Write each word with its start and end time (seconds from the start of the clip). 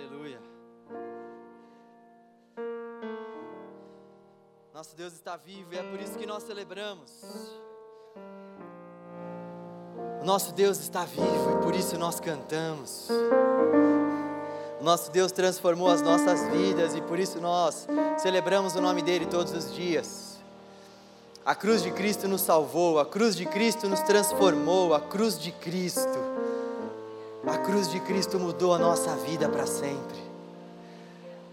Aleluia. 0.00 0.40
Nosso 4.72 4.96
Deus 4.96 5.12
está 5.12 5.36
vivo 5.36 5.74
e 5.74 5.78
é 5.78 5.82
por 5.82 6.00
isso 6.00 6.18
que 6.18 6.24
nós 6.24 6.42
celebramos. 6.42 7.22
Nosso 10.24 10.54
Deus 10.54 10.78
está 10.78 11.04
vivo 11.04 11.58
e 11.58 11.62
por 11.62 11.74
isso 11.74 11.98
nós 11.98 12.18
cantamos. 12.18 13.08
Nosso 14.80 15.10
Deus 15.10 15.32
transformou 15.32 15.88
as 15.88 16.00
nossas 16.00 16.48
vidas 16.48 16.94
e 16.94 17.02
por 17.02 17.18
isso 17.18 17.38
nós 17.38 17.86
celebramos 18.16 18.74
o 18.74 18.80
nome 18.80 19.02
dele 19.02 19.26
todos 19.26 19.52
os 19.52 19.74
dias. 19.74 20.40
A 21.44 21.54
cruz 21.54 21.82
de 21.82 21.90
Cristo 21.90 22.26
nos 22.26 22.40
salvou, 22.40 22.98
a 22.98 23.04
cruz 23.04 23.36
de 23.36 23.44
Cristo 23.44 23.86
nos 23.86 24.00
transformou, 24.00 24.94
a 24.94 25.00
cruz 25.00 25.38
de 25.38 25.52
Cristo. 25.52 26.49
Cruz 27.64 27.90
de 27.90 28.00
Cristo 28.00 28.38
mudou 28.38 28.74
a 28.74 28.78
nossa 28.78 29.14
vida 29.16 29.48
para 29.48 29.66
sempre. 29.66 30.18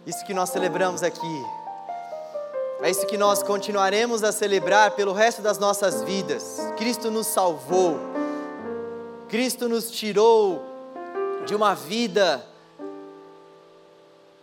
Isso 0.05 0.25
que 0.25 0.33
nós 0.33 0.49
celebramos 0.49 1.03
aqui. 1.03 1.43
É 2.81 2.89
isso 2.89 3.05
que 3.05 3.17
nós 3.17 3.43
continuaremos 3.43 4.23
a 4.23 4.31
celebrar 4.31 4.91
pelo 4.91 5.11
resto 5.11 5.41
das 5.41 5.57
nossas 5.57 6.03
vidas. 6.03 6.59
Cristo 6.77 7.11
nos 7.11 7.27
salvou. 7.27 7.99
Cristo 9.27 9.67
nos 9.67 9.91
tirou 9.91 10.63
de 11.45 11.53
uma 11.53 11.73
vida 11.73 12.45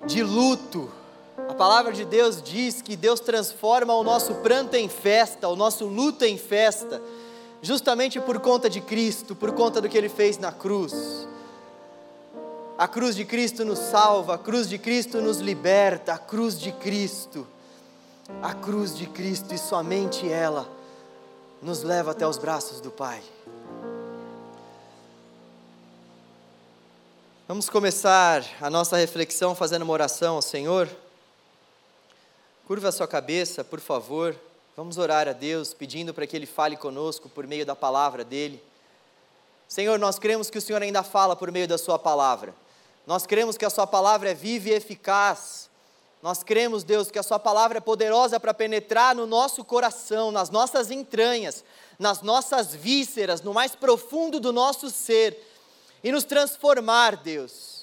de 0.05 0.23
luto. 0.23 0.91
A 1.49 1.55
palavra 1.55 1.93
de 1.93 2.05
Deus 2.05 2.43
diz 2.43 2.83
que 2.83 2.95
Deus 2.95 3.21
transforma 3.21 3.95
o 3.95 4.05
nosso 4.05 4.35
pranto 4.37 4.75
em 4.75 4.89
festa, 4.89 5.49
o 5.49 5.57
nosso 5.57 5.87
luto 5.87 6.25
em 6.25 6.37
festa, 6.37 7.01
justamente 7.63 8.21
por 8.21 8.39
conta 8.41 8.69
de 8.69 8.83
Cristo, 8.83 9.35
por 9.35 9.53
conta 9.53 9.81
do 9.81 9.89
que 9.89 9.97
Ele 9.97 10.11
fez 10.11 10.37
na 10.37 10.53
cruz. 10.53 11.27
A 12.77 12.89
cruz 12.89 13.15
de 13.15 13.25
Cristo 13.25 13.65
nos 13.65 13.79
salva, 13.79 14.35
a 14.35 14.39
cruz 14.39 14.69
de 14.69 14.79
Cristo 14.79 15.21
nos 15.21 15.39
liberta, 15.39 16.15
a 16.15 16.19
cruz 16.19 16.59
de 16.59 16.73
Cristo, 16.73 17.47
a 18.43 18.53
cruz 18.53 18.97
de 18.97 19.07
Cristo 19.07 19.55
e 19.55 19.59
somente 19.59 20.29
ela 20.29 20.69
nos 21.63 21.85
leva 21.85 22.11
até 22.11 22.27
os 22.27 22.37
braços 22.37 22.81
do 22.81 22.91
Pai. 22.91 23.23
Vamos 27.47 27.71
começar 27.71 28.45
a 28.61 28.69
nossa 28.69 28.97
reflexão 28.97 29.55
fazendo 29.55 29.83
uma 29.83 29.93
oração 29.93 30.35
ao 30.35 30.43
Senhor. 30.43 30.89
Curva 32.67 32.89
a 32.89 32.93
sua 32.93 33.07
cabeça, 33.07 33.63
por 33.63 33.79
favor. 33.79 34.35
Vamos 34.77 34.99
orar 34.99 35.29
a 35.29 35.33
Deus, 35.33 35.73
pedindo 35.73 36.13
para 36.13 36.27
que 36.27 36.35
Ele 36.35 36.47
fale 36.47 36.77
conosco 36.77 37.29
por 37.29 37.47
meio 37.47 37.65
da 37.65 37.77
palavra 37.77 38.25
dEle. 38.25 38.61
Senhor, 39.69 39.97
nós 39.97 40.19
cremos 40.19 40.51
que 40.51 40.59
o 40.59 40.61
Senhor 40.61 40.83
ainda 40.83 41.05
fala 41.05 41.37
por 41.37 41.53
meio 41.53 41.69
da 41.69 41.79
Sua 41.79 42.01
palavra. 42.01 42.64
Nós 43.07 43.27
cremos 43.27 43.57
que 43.57 43.65
a 43.65 43.71
Sua 43.71 43.87
palavra 43.87 44.31
é 44.31 44.35
viva 44.35 44.69
e 44.69 44.73
eficaz. 44.73 45.69
Nós 46.23 46.43
cremos, 46.43 46.85
Deus, 46.85 47.11
que 47.11 47.19
a 47.19 47.23
Sua 47.23 47.39
palavra 47.39 47.79
é 47.79 47.81
poderosa 47.81 48.41
para 48.41 48.55
penetrar 48.55 49.15
no 49.15 49.27
nosso 49.27 49.65
coração, 49.65 50.31
nas 50.31 50.49
nossas 50.49 50.91
entranhas, 50.91 51.65
nas 51.99 52.23
nossas 52.23 52.75
vísceras, 52.75 53.43
no 53.43 53.53
mais 53.53 53.75
profundo 53.75 54.41
do 54.41 54.53
nosso 54.53 54.91
ser 54.91 55.37
e 56.03 56.11
nos 56.11 56.25
transformar, 56.25 57.17
Deus. 57.17 57.74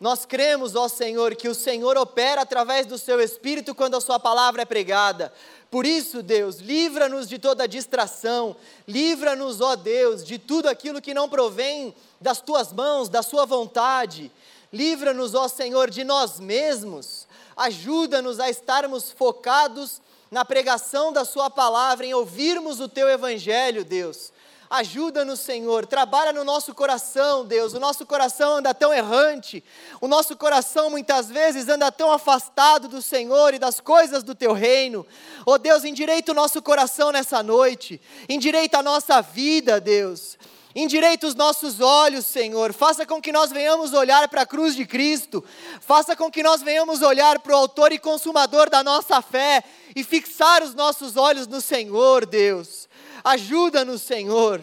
Nós 0.00 0.24
cremos, 0.24 0.74
ó 0.74 0.88
Senhor, 0.88 1.34
que 1.34 1.48
o 1.48 1.54
Senhor 1.54 1.96
opera 1.96 2.42
através 2.42 2.86
do 2.86 2.98
Seu 2.98 3.20
Espírito 3.20 3.74
quando 3.74 3.96
a 3.96 4.00
Sua 4.00 4.18
palavra 4.18 4.62
é 4.62 4.64
pregada. 4.64 5.32
Por 5.70 5.86
isso, 5.86 6.22
Deus, 6.22 6.58
livra-nos 6.58 7.28
de 7.28 7.38
toda 7.38 7.66
distração, 7.66 8.56
livra-nos, 8.86 9.60
ó 9.60 9.76
Deus, 9.76 10.24
de 10.24 10.38
tudo 10.38 10.68
aquilo 10.68 11.00
que 11.00 11.14
não 11.14 11.28
provém 11.28 11.94
das 12.20 12.40
Tuas 12.40 12.72
mãos, 12.72 13.08
da 13.08 13.22
Sua 13.22 13.44
vontade. 13.44 14.30
Livra-nos, 14.72 15.34
ó 15.34 15.48
Senhor, 15.48 15.90
de 15.90 16.04
nós 16.04 16.38
mesmos. 16.40 17.26
Ajuda-nos 17.56 18.40
a 18.40 18.50
estarmos 18.50 19.10
focados 19.12 20.00
na 20.30 20.44
pregação 20.44 21.12
da 21.12 21.24
Sua 21.24 21.48
palavra, 21.48 22.04
em 22.04 22.14
ouvirmos 22.14 22.80
o 22.80 22.88
Teu 22.88 23.08
Evangelho, 23.08 23.84
Deus 23.84 24.33
Ajuda-nos, 24.70 25.40
Senhor, 25.40 25.86
trabalha 25.86 26.32
no 26.32 26.42
nosso 26.42 26.74
coração, 26.74 27.44
Deus. 27.44 27.74
O 27.74 27.80
nosso 27.80 28.06
coração 28.06 28.56
anda 28.56 28.72
tão 28.72 28.92
errante, 28.92 29.62
o 30.00 30.08
nosso 30.08 30.36
coração 30.36 30.90
muitas 30.90 31.28
vezes 31.28 31.68
anda 31.68 31.92
tão 31.92 32.10
afastado 32.10 32.88
do 32.88 33.02
Senhor 33.02 33.54
e 33.54 33.58
das 33.58 33.78
coisas 33.80 34.22
do 34.22 34.34
teu 34.34 34.52
reino. 34.52 35.06
Oh 35.44 35.58
Deus, 35.58 35.84
endireita 35.84 36.32
o 36.32 36.34
nosso 36.34 36.62
coração 36.62 37.12
nessa 37.12 37.42
noite, 37.42 38.00
endireita 38.28 38.78
a 38.78 38.82
nossa 38.82 39.20
vida, 39.20 39.80
Deus. 39.80 40.38
Endireita 40.74 41.28
os 41.28 41.36
nossos 41.36 41.80
olhos, 41.80 42.26
Senhor. 42.26 42.72
Faça 42.72 43.06
com 43.06 43.22
que 43.22 43.30
nós 43.30 43.52
venhamos 43.52 43.92
olhar 43.92 44.26
para 44.28 44.42
a 44.42 44.46
cruz 44.46 44.74
de 44.74 44.84
Cristo. 44.84 45.44
Faça 45.80 46.16
com 46.16 46.28
que 46.28 46.42
nós 46.42 46.62
venhamos 46.62 47.00
olhar 47.00 47.38
para 47.38 47.52
o 47.52 47.56
Autor 47.56 47.92
e 47.92 47.98
Consumador 47.98 48.68
da 48.68 48.82
nossa 48.82 49.22
fé 49.22 49.62
e 49.94 50.02
fixar 50.02 50.64
os 50.64 50.74
nossos 50.74 51.16
olhos 51.16 51.46
no 51.46 51.60
Senhor, 51.60 52.26
Deus. 52.26 52.83
Ajuda-nos, 53.24 54.02
Senhor. 54.02 54.62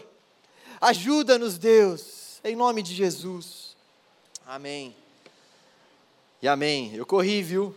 Ajuda-nos, 0.79 1.57
Deus. 1.57 2.39
Em 2.43 2.55
nome 2.55 2.83
de 2.83 2.93
Jesus. 2.93 3.75
Amém. 4.45 4.95
E 6.39 6.47
amém. 6.47 6.93
Eu 6.93 7.03
corri, 7.03 7.41
viu? 7.41 7.75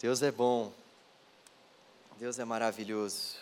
Deus 0.00 0.22
é 0.22 0.30
bom. 0.30 0.72
Deus 2.20 2.38
é 2.38 2.44
maravilhoso. 2.44 3.34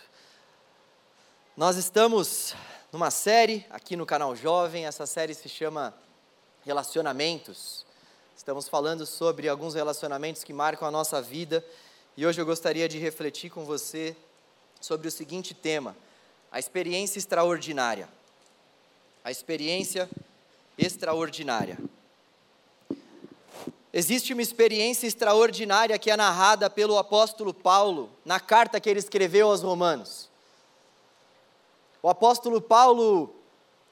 Nós 1.54 1.76
estamos 1.76 2.54
numa 2.90 3.10
série 3.10 3.66
aqui 3.68 3.96
no 3.96 4.06
canal 4.06 4.34
Jovem. 4.34 4.86
Essa 4.86 5.04
série 5.04 5.34
se 5.34 5.50
chama 5.50 5.94
Relacionamentos. 6.64 7.84
Estamos 8.34 8.68
falando 8.68 9.04
sobre 9.04 9.50
alguns 9.50 9.74
relacionamentos 9.74 10.42
que 10.42 10.54
marcam 10.54 10.88
a 10.88 10.90
nossa 10.90 11.20
vida. 11.20 11.62
E 12.16 12.24
hoje 12.24 12.40
eu 12.40 12.46
gostaria 12.46 12.88
de 12.88 12.96
refletir 12.96 13.50
com 13.50 13.66
você 13.66 14.16
sobre 14.80 15.08
o 15.08 15.10
seguinte 15.10 15.54
tema: 15.54 15.96
a 16.50 16.58
experiência 16.58 17.18
extraordinária. 17.18 18.08
A 19.22 19.30
experiência 19.30 20.08
extraordinária. 20.78 21.78
Existe 23.92 24.32
uma 24.32 24.40
experiência 24.40 25.06
extraordinária 25.06 25.98
que 25.98 26.10
é 26.10 26.16
narrada 26.16 26.70
pelo 26.70 26.96
apóstolo 26.96 27.52
Paulo 27.52 28.08
na 28.24 28.38
carta 28.38 28.80
que 28.80 28.88
ele 28.88 29.00
escreveu 29.00 29.50
aos 29.50 29.62
Romanos. 29.62 30.30
O 32.02 32.08
apóstolo 32.08 32.60
Paulo 32.60 33.34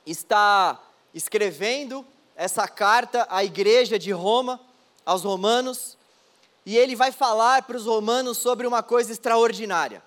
está 0.06 0.80
escrevendo 1.12 2.06
essa 2.34 2.66
carta 2.66 3.26
à 3.28 3.44
igreja 3.44 3.98
de 3.98 4.12
Roma, 4.12 4.60
aos 5.04 5.24
romanos, 5.24 5.96
e 6.64 6.76
ele 6.76 6.94
vai 6.94 7.10
falar 7.10 7.62
para 7.62 7.76
os 7.76 7.84
romanos 7.84 8.38
sobre 8.38 8.66
uma 8.66 8.82
coisa 8.82 9.10
extraordinária. 9.10 10.02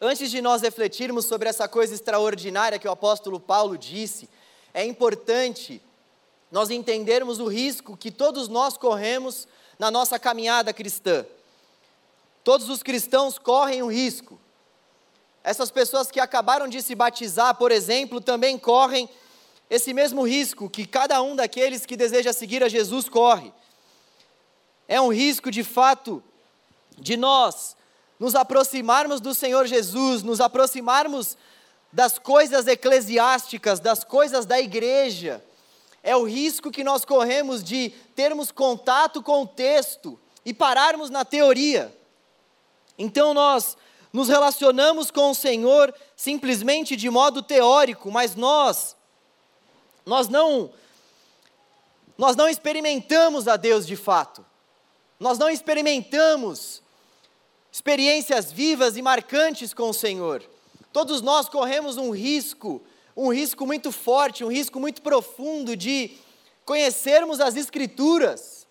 Antes 0.00 0.30
de 0.30 0.42
nós 0.42 0.62
refletirmos 0.62 1.24
sobre 1.24 1.48
essa 1.48 1.66
coisa 1.66 1.94
extraordinária 1.94 2.78
que 2.78 2.88
o 2.88 2.90
apóstolo 2.90 3.40
Paulo 3.40 3.78
disse, 3.78 4.28
é 4.74 4.84
importante 4.84 5.82
nós 6.50 6.70
entendermos 6.70 7.38
o 7.38 7.46
risco 7.46 7.96
que 7.96 8.10
todos 8.10 8.48
nós 8.48 8.76
corremos 8.76 9.48
na 9.78 9.90
nossa 9.90 10.18
caminhada 10.18 10.72
cristã. 10.72 11.24
Todos 12.44 12.68
os 12.68 12.82
cristãos 12.82 13.38
correm 13.38 13.82
o 13.82 13.90
risco. 13.90 14.38
Essas 15.42 15.70
pessoas 15.70 16.10
que 16.10 16.20
acabaram 16.20 16.68
de 16.68 16.82
se 16.82 16.94
batizar, 16.94 17.54
por 17.54 17.72
exemplo, 17.72 18.20
também 18.20 18.58
correm 18.58 19.08
esse 19.70 19.92
mesmo 19.94 20.22
risco 20.22 20.68
que 20.68 20.86
cada 20.86 21.20
um 21.22 21.34
daqueles 21.34 21.86
que 21.86 21.96
deseja 21.96 22.32
seguir 22.32 22.62
a 22.62 22.68
Jesus 22.68 23.08
corre. 23.08 23.52
É 24.86 25.00
um 25.00 25.12
risco, 25.12 25.50
de 25.50 25.64
fato, 25.64 26.22
de 26.98 27.16
nós 27.16 27.76
nos 28.18 28.34
aproximarmos 28.34 29.20
do 29.20 29.34
Senhor 29.34 29.66
Jesus, 29.66 30.22
nos 30.22 30.40
aproximarmos 30.40 31.36
das 31.92 32.18
coisas 32.18 32.66
eclesiásticas, 32.66 33.80
das 33.80 34.04
coisas 34.04 34.44
da 34.44 34.60
igreja, 34.60 35.42
é 36.02 36.16
o 36.16 36.24
risco 36.24 36.70
que 36.70 36.84
nós 36.84 37.04
corremos 37.04 37.64
de 37.64 37.90
termos 38.14 38.52
contato 38.52 39.22
com 39.22 39.42
o 39.42 39.46
texto 39.46 40.18
e 40.44 40.54
pararmos 40.54 41.10
na 41.10 41.24
teoria. 41.24 41.92
Então 42.96 43.34
nós 43.34 43.76
nos 44.12 44.28
relacionamos 44.28 45.10
com 45.10 45.30
o 45.30 45.34
Senhor 45.34 45.92
simplesmente 46.14 46.96
de 46.96 47.10
modo 47.10 47.42
teórico, 47.42 48.10
mas 48.10 48.34
nós 48.34 48.94
nós 50.04 50.28
não 50.28 50.70
nós 52.16 52.36
não 52.36 52.48
experimentamos 52.48 53.48
a 53.48 53.56
Deus 53.56 53.86
de 53.86 53.96
fato. 53.96 54.46
Nós 55.18 55.38
não 55.38 55.50
experimentamos 55.50 56.82
experiências 57.76 58.50
vivas 58.50 58.96
e 58.96 59.02
marcantes 59.02 59.74
com 59.74 59.90
o 59.90 59.92
Senhor. 59.92 60.42
Todos 60.94 61.20
nós 61.20 61.46
corremos 61.46 61.98
um 61.98 62.10
risco, 62.10 62.82
um 63.14 63.30
risco 63.30 63.66
muito 63.66 63.92
forte, 63.92 64.42
um 64.42 64.50
risco 64.50 64.80
muito 64.80 65.02
profundo 65.02 65.76
de 65.76 66.16
conhecermos 66.64 67.38
as 67.38 67.54
Escrituras, 67.54 68.66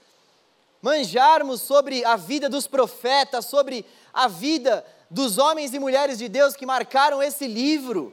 manjarmos 0.81 1.61
sobre 1.61 2.03
a 2.03 2.15
vida 2.15 2.49
dos 2.49 2.65
profetas, 2.65 3.45
sobre 3.45 3.85
a 4.11 4.27
vida 4.27 4.83
dos 5.07 5.37
homens 5.37 5.75
e 5.75 5.77
mulheres 5.77 6.17
de 6.17 6.27
Deus 6.27 6.55
que 6.55 6.65
marcaram 6.65 7.21
esse 7.21 7.45
livro. 7.45 8.11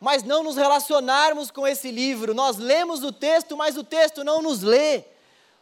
mas 0.00 0.24
não 0.24 0.42
nos 0.42 0.56
relacionarmos 0.56 1.52
com 1.52 1.64
esse 1.66 1.90
livro. 1.90 2.34
Nós 2.34 2.56
lemos 2.56 3.04
o 3.04 3.12
texto, 3.12 3.56
mas 3.56 3.76
o 3.76 3.84
texto 3.84 4.24
não 4.24 4.42
nos 4.42 4.60
lê. 4.60 5.04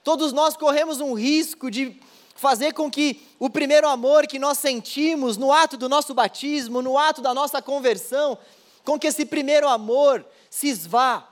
Todos 0.02 0.32
nós 0.32 0.56
corremos 0.56 1.00
um 1.00 1.12
risco 1.12 1.70
de 1.70 2.00
fazer 2.34 2.72
com 2.72 2.90
que 2.90 3.26
o 3.38 3.48
primeiro 3.48 3.88
amor 3.88 4.26
que 4.26 4.38
nós 4.38 4.58
sentimos 4.58 5.36
no 5.36 5.52
ato 5.52 5.76
do 5.76 5.88
nosso 5.88 6.12
batismo, 6.12 6.82
no 6.82 6.98
ato 6.98 7.22
da 7.22 7.32
nossa 7.32 7.62
conversão, 7.62 8.36
com 8.84 8.98
que 8.98 9.06
esse 9.06 9.24
primeiro 9.24 9.68
amor 9.68 10.24
se 10.50 10.68
esvá. 10.68 11.28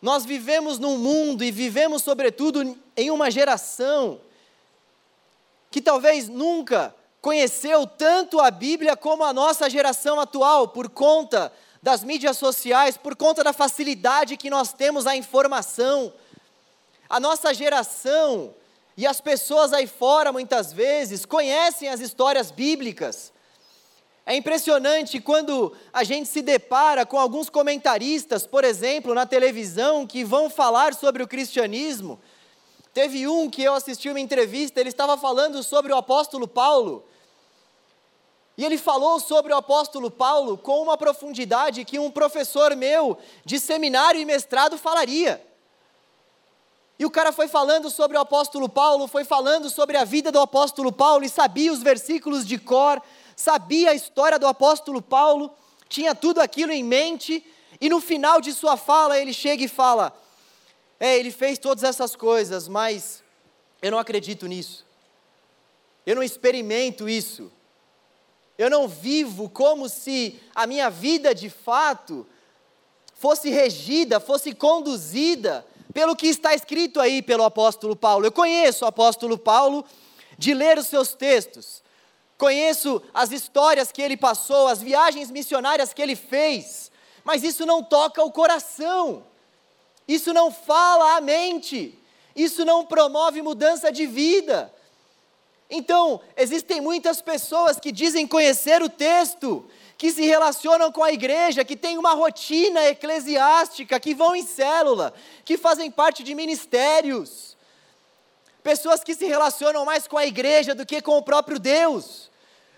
Nós 0.00 0.24
vivemos 0.24 0.78
num 0.78 0.98
mundo 0.98 1.42
e 1.42 1.50
vivemos, 1.50 2.02
sobretudo, 2.02 2.78
em 2.96 3.10
uma 3.10 3.30
geração 3.30 4.20
que 5.70 5.80
talvez 5.80 6.28
nunca 6.28 6.94
conheceu 7.20 7.86
tanto 7.86 8.38
a 8.38 8.50
Bíblia 8.50 8.96
como 8.96 9.24
a 9.24 9.32
nossa 9.32 9.68
geração 9.70 10.20
atual, 10.20 10.68
por 10.68 10.90
conta 10.90 11.50
das 11.82 12.04
mídias 12.04 12.36
sociais, 12.36 12.96
por 12.96 13.16
conta 13.16 13.42
da 13.42 13.52
facilidade 13.52 14.36
que 14.36 14.50
nós 14.50 14.72
temos 14.72 15.06
à 15.06 15.16
informação. 15.16 16.12
A 17.08 17.18
nossa 17.18 17.52
geração 17.54 18.54
e 18.96 19.06
as 19.06 19.20
pessoas 19.20 19.72
aí 19.72 19.86
fora, 19.86 20.32
muitas 20.32 20.72
vezes, 20.72 21.24
conhecem 21.24 21.88
as 21.88 22.00
histórias 22.00 22.50
bíblicas. 22.50 23.32
É 24.26 24.34
impressionante 24.34 25.20
quando 25.20 25.76
a 25.92 26.04
gente 26.04 26.28
se 26.28 26.40
depara 26.40 27.04
com 27.04 27.18
alguns 27.18 27.50
comentaristas, 27.50 28.46
por 28.46 28.64
exemplo, 28.64 29.12
na 29.14 29.26
televisão, 29.26 30.06
que 30.06 30.24
vão 30.24 30.48
falar 30.48 30.94
sobre 30.94 31.22
o 31.22 31.28
cristianismo. 31.28 32.18
Teve 32.94 33.26
um 33.26 33.50
que 33.50 33.62
eu 33.62 33.74
assisti 33.74 34.08
uma 34.08 34.20
entrevista, 34.20 34.80
ele 34.80 34.88
estava 34.88 35.18
falando 35.18 35.62
sobre 35.62 35.92
o 35.92 35.96
apóstolo 35.96 36.46
Paulo. 36.46 37.04
E 38.56 38.64
ele 38.64 38.78
falou 38.78 39.18
sobre 39.18 39.52
o 39.52 39.56
apóstolo 39.56 40.10
Paulo 40.10 40.56
com 40.56 40.80
uma 40.80 40.96
profundidade 40.96 41.84
que 41.84 41.98
um 41.98 42.10
professor 42.10 42.76
meu 42.76 43.18
de 43.44 43.58
seminário 43.58 44.20
e 44.20 44.24
mestrado 44.24 44.78
falaria. 44.78 45.44
E 46.98 47.04
o 47.04 47.10
cara 47.10 47.32
foi 47.32 47.48
falando 47.48 47.90
sobre 47.90 48.16
o 48.16 48.20
apóstolo 48.20 48.68
Paulo, 48.68 49.08
foi 49.08 49.24
falando 49.24 49.68
sobre 49.68 49.96
a 49.96 50.04
vida 50.04 50.30
do 50.30 50.38
apóstolo 50.38 50.92
Paulo 50.92 51.24
e 51.24 51.28
sabia 51.28 51.72
os 51.72 51.82
versículos 51.82 52.46
de 52.46 52.56
cor, 52.56 53.02
sabia 53.34 53.90
a 53.90 53.94
história 53.94 54.38
do 54.38 54.46
apóstolo 54.46 55.02
Paulo, 55.02 55.50
tinha 55.88 56.14
tudo 56.14 56.40
aquilo 56.40 56.72
em 56.72 56.84
mente, 56.84 57.44
e 57.80 57.88
no 57.88 58.00
final 58.00 58.40
de 58.40 58.52
sua 58.52 58.76
fala 58.76 59.18
ele 59.18 59.32
chega 59.32 59.64
e 59.64 59.68
fala: 59.68 60.16
É, 61.00 61.18
ele 61.18 61.32
fez 61.32 61.58
todas 61.58 61.82
essas 61.82 62.14
coisas, 62.14 62.68
mas 62.68 63.24
eu 63.82 63.90
não 63.90 63.98
acredito 63.98 64.46
nisso, 64.46 64.86
eu 66.06 66.14
não 66.14 66.22
experimento 66.22 67.08
isso. 67.08 67.50
Eu 68.56 68.70
não 68.70 68.86
vivo 68.86 69.48
como 69.48 69.88
se 69.88 70.40
a 70.54 70.64
minha 70.64 70.88
vida 70.88 71.34
de 71.34 71.50
fato 71.50 72.24
fosse 73.14 73.50
regida, 73.50 74.20
fosse 74.20 74.54
conduzida 74.54 75.66
pelo 75.92 76.16
que 76.16 76.26
está 76.26 76.54
escrito 76.54 77.00
aí 77.00 77.22
pelo 77.22 77.44
apóstolo 77.44 77.94
Paulo. 77.94 78.24
Eu 78.24 78.32
conheço 78.32 78.84
o 78.84 78.88
apóstolo 78.88 79.36
Paulo 79.36 79.84
de 80.38 80.54
ler 80.54 80.78
os 80.78 80.86
seus 80.86 81.14
textos, 81.14 81.82
conheço 82.36 83.02
as 83.12 83.30
histórias 83.30 83.92
que 83.92 84.02
ele 84.02 84.16
passou, 84.16 84.68
as 84.68 84.80
viagens 84.80 85.30
missionárias 85.30 85.92
que 85.92 86.02
ele 86.02 86.16
fez, 86.16 86.90
mas 87.22 87.42
isso 87.42 87.64
não 87.64 87.82
toca 87.82 88.22
o 88.22 88.32
coração, 88.32 89.24
isso 90.06 90.32
não 90.32 90.50
fala 90.50 91.16
a 91.16 91.20
mente, 91.20 91.98
isso 92.34 92.64
não 92.64 92.84
promove 92.84 93.40
mudança 93.42 93.92
de 93.92 94.06
vida. 94.06 94.72
Então, 95.70 96.20
existem 96.36 96.80
muitas 96.80 97.22
pessoas 97.22 97.80
que 97.80 97.90
dizem 97.90 98.26
conhecer 98.26 98.82
o 98.82 98.88
texto, 98.88 99.64
que 99.96 100.10
se 100.10 100.22
relacionam 100.22 100.90
com 100.90 101.02
a 101.02 101.12
igreja, 101.12 101.64
que 101.64 101.76
têm 101.76 101.98
uma 101.98 102.14
rotina 102.14 102.84
eclesiástica, 102.84 104.00
que 104.00 104.14
vão 104.14 104.34
em 104.34 104.44
célula, 104.44 105.14
que 105.44 105.56
fazem 105.56 105.90
parte 105.90 106.22
de 106.22 106.34
ministérios. 106.34 107.56
Pessoas 108.62 109.04
que 109.04 109.14
se 109.14 109.26
relacionam 109.26 109.84
mais 109.84 110.08
com 110.08 110.18
a 110.18 110.26
igreja 110.26 110.74
do 110.74 110.86
que 110.86 111.00
com 111.00 111.18
o 111.18 111.22
próprio 111.22 111.58
Deus. 111.58 112.30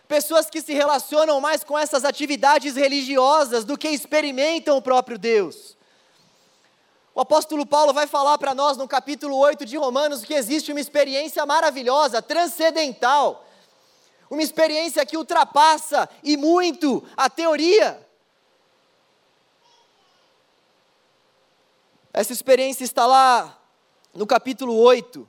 Pessoas 0.09 0.51
que 0.51 0.61
se 0.61 0.73
relacionam 0.73 1.41
mais 1.41 1.65
com 1.65 1.79
essas 1.79 2.05
atividades 2.05 2.77
religiosas 2.77 3.65
do 3.65 3.79
que 3.79 3.89
experimentam 3.89 4.77
o 4.77 4.83
próprio 4.83 5.19
Deus. 5.19 5.77
O 7.15 7.21
apóstolo 7.23 7.65
Paulo 7.65 7.95
vai 7.95 8.07
falar 8.07 8.37
para 8.37 8.55
nós 8.55 8.77
no 8.77 8.87
capítulo 8.87 9.39
8 9.39 9.65
de 9.65 9.77
Romanos 9.77 10.23
que 10.23 10.35
existe 10.35 10.71
uma 10.71 10.81
experiência 10.81 11.47
maravilhosa, 11.47 12.21
transcendental, 12.21 13.46
uma 14.31 14.43
experiência 14.43 15.05
que 15.07 15.17
ultrapassa 15.17 16.09
e 16.23 16.37
muito 16.37 17.05
a 17.17 17.31
teoria. 17.31 18.05
Essa 22.13 22.33
experiência 22.33 22.85
está 22.85 23.07
lá 23.07 23.61
no 24.15 24.27
capítulo 24.27 24.75
8 24.77 25.29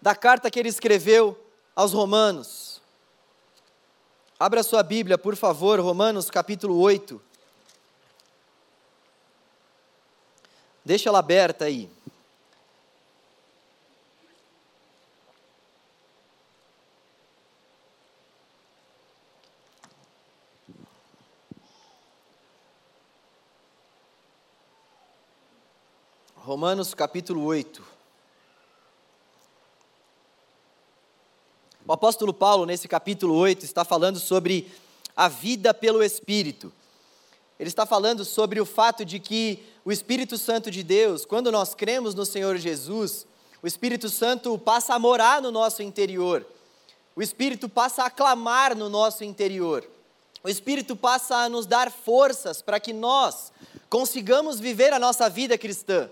da 0.00 0.14
carta 0.14 0.50
que 0.50 0.58
ele 0.58 0.68
escreveu 0.68 1.38
aos 1.74 1.92
Romanos. 1.92 2.82
Abra 4.38 4.62
sua 4.62 4.82
Bíblia, 4.82 5.16
por 5.16 5.36
favor, 5.36 5.78
Romanos 5.80 6.28
capítulo 6.28 6.78
8. 6.78 7.22
Deixa 10.84 11.08
ela 11.08 11.20
aberta 11.20 11.64
aí. 11.64 11.88
Romanos 26.52 26.92
capítulo 26.92 27.42
8. 27.44 27.82
O 31.86 31.90
apóstolo 31.94 32.34
Paulo, 32.34 32.66
nesse 32.66 32.86
capítulo 32.86 33.34
8, 33.36 33.64
está 33.64 33.86
falando 33.86 34.20
sobre 34.20 34.70
a 35.16 35.28
vida 35.28 35.72
pelo 35.72 36.02
Espírito. 36.02 36.70
Ele 37.58 37.70
está 37.70 37.86
falando 37.86 38.22
sobre 38.22 38.60
o 38.60 38.66
fato 38.66 39.02
de 39.02 39.18
que 39.18 39.64
o 39.82 39.90
Espírito 39.90 40.36
Santo 40.36 40.70
de 40.70 40.82
Deus, 40.82 41.24
quando 41.24 41.50
nós 41.50 41.74
cremos 41.74 42.14
no 42.14 42.26
Senhor 42.26 42.58
Jesus, 42.58 43.26
o 43.62 43.66
Espírito 43.66 44.10
Santo 44.10 44.58
passa 44.58 44.92
a 44.92 44.98
morar 44.98 45.40
no 45.40 45.50
nosso 45.50 45.82
interior. 45.82 46.44
O 47.16 47.22
Espírito 47.22 47.66
passa 47.66 48.04
a 48.04 48.10
clamar 48.10 48.76
no 48.76 48.90
nosso 48.90 49.24
interior. 49.24 49.88
O 50.44 50.50
Espírito 50.50 50.94
passa 50.94 51.34
a 51.34 51.48
nos 51.48 51.64
dar 51.64 51.90
forças 51.90 52.60
para 52.60 52.78
que 52.78 52.92
nós 52.92 53.50
consigamos 53.88 54.60
viver 54.60 54.92
a 54.92 54.98
nossa 54.98 55.30
vida 55.30 55.56
cristã. 55.56 56.10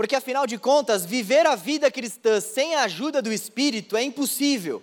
Porque 0.00 0.16
afinal 0.16 0.46
de 0.46 0.56
contas, 0.56 1.04
viver 1.04 1.46
a 1.46 1.54
vida 1.54 1.90
cristã 1.90 2.40
sem 2.40 2.74
a 2.74 2.84
ajuda 2.84 3.20
do 3.20 3.30
Espírito 3.30 3.98
é 3.98 4.02
impossível. 4.02 4.82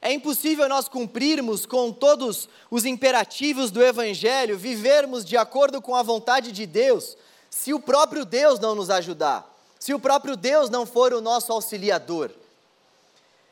É 0.00 0.10
impossível 0.10 0.66
nós 0.70 0.88
cumprirmos 0.88 1.66
com 1.66 1.92
todos 1.92 2.48
os 2.70 2.86
imperativos 2.86 3.70
do 3.70 3.82
Evangelho, 3.84 4.56
vivermos 4.56 5.22
de 5.22 5.36
acordo 5.36 5.82
com 5.82 5.94
a 5.94 6.02
vontade 6.02 6.50
de 6.50 6.64
Deus, 6.64 7.14
se 7.50 7.74
o 7.74 7.78
próprio 7.78 8.24
Deus 8.24 8.58
não 8.58 8.74
nos 8.74 8.88
ajudar, 8.88 9.46
se 9.78 9.92
o 9.92 10.00
próprio 10.00 10.34
Deus 10.34 10.70
não 10.70 10.86
for 10.86 11.12
o 11.12 11.20
nosso 11.20 11.52
auxiliador. 11.52 12.30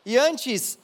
E 0.03 0.17
antes 0.17 0.79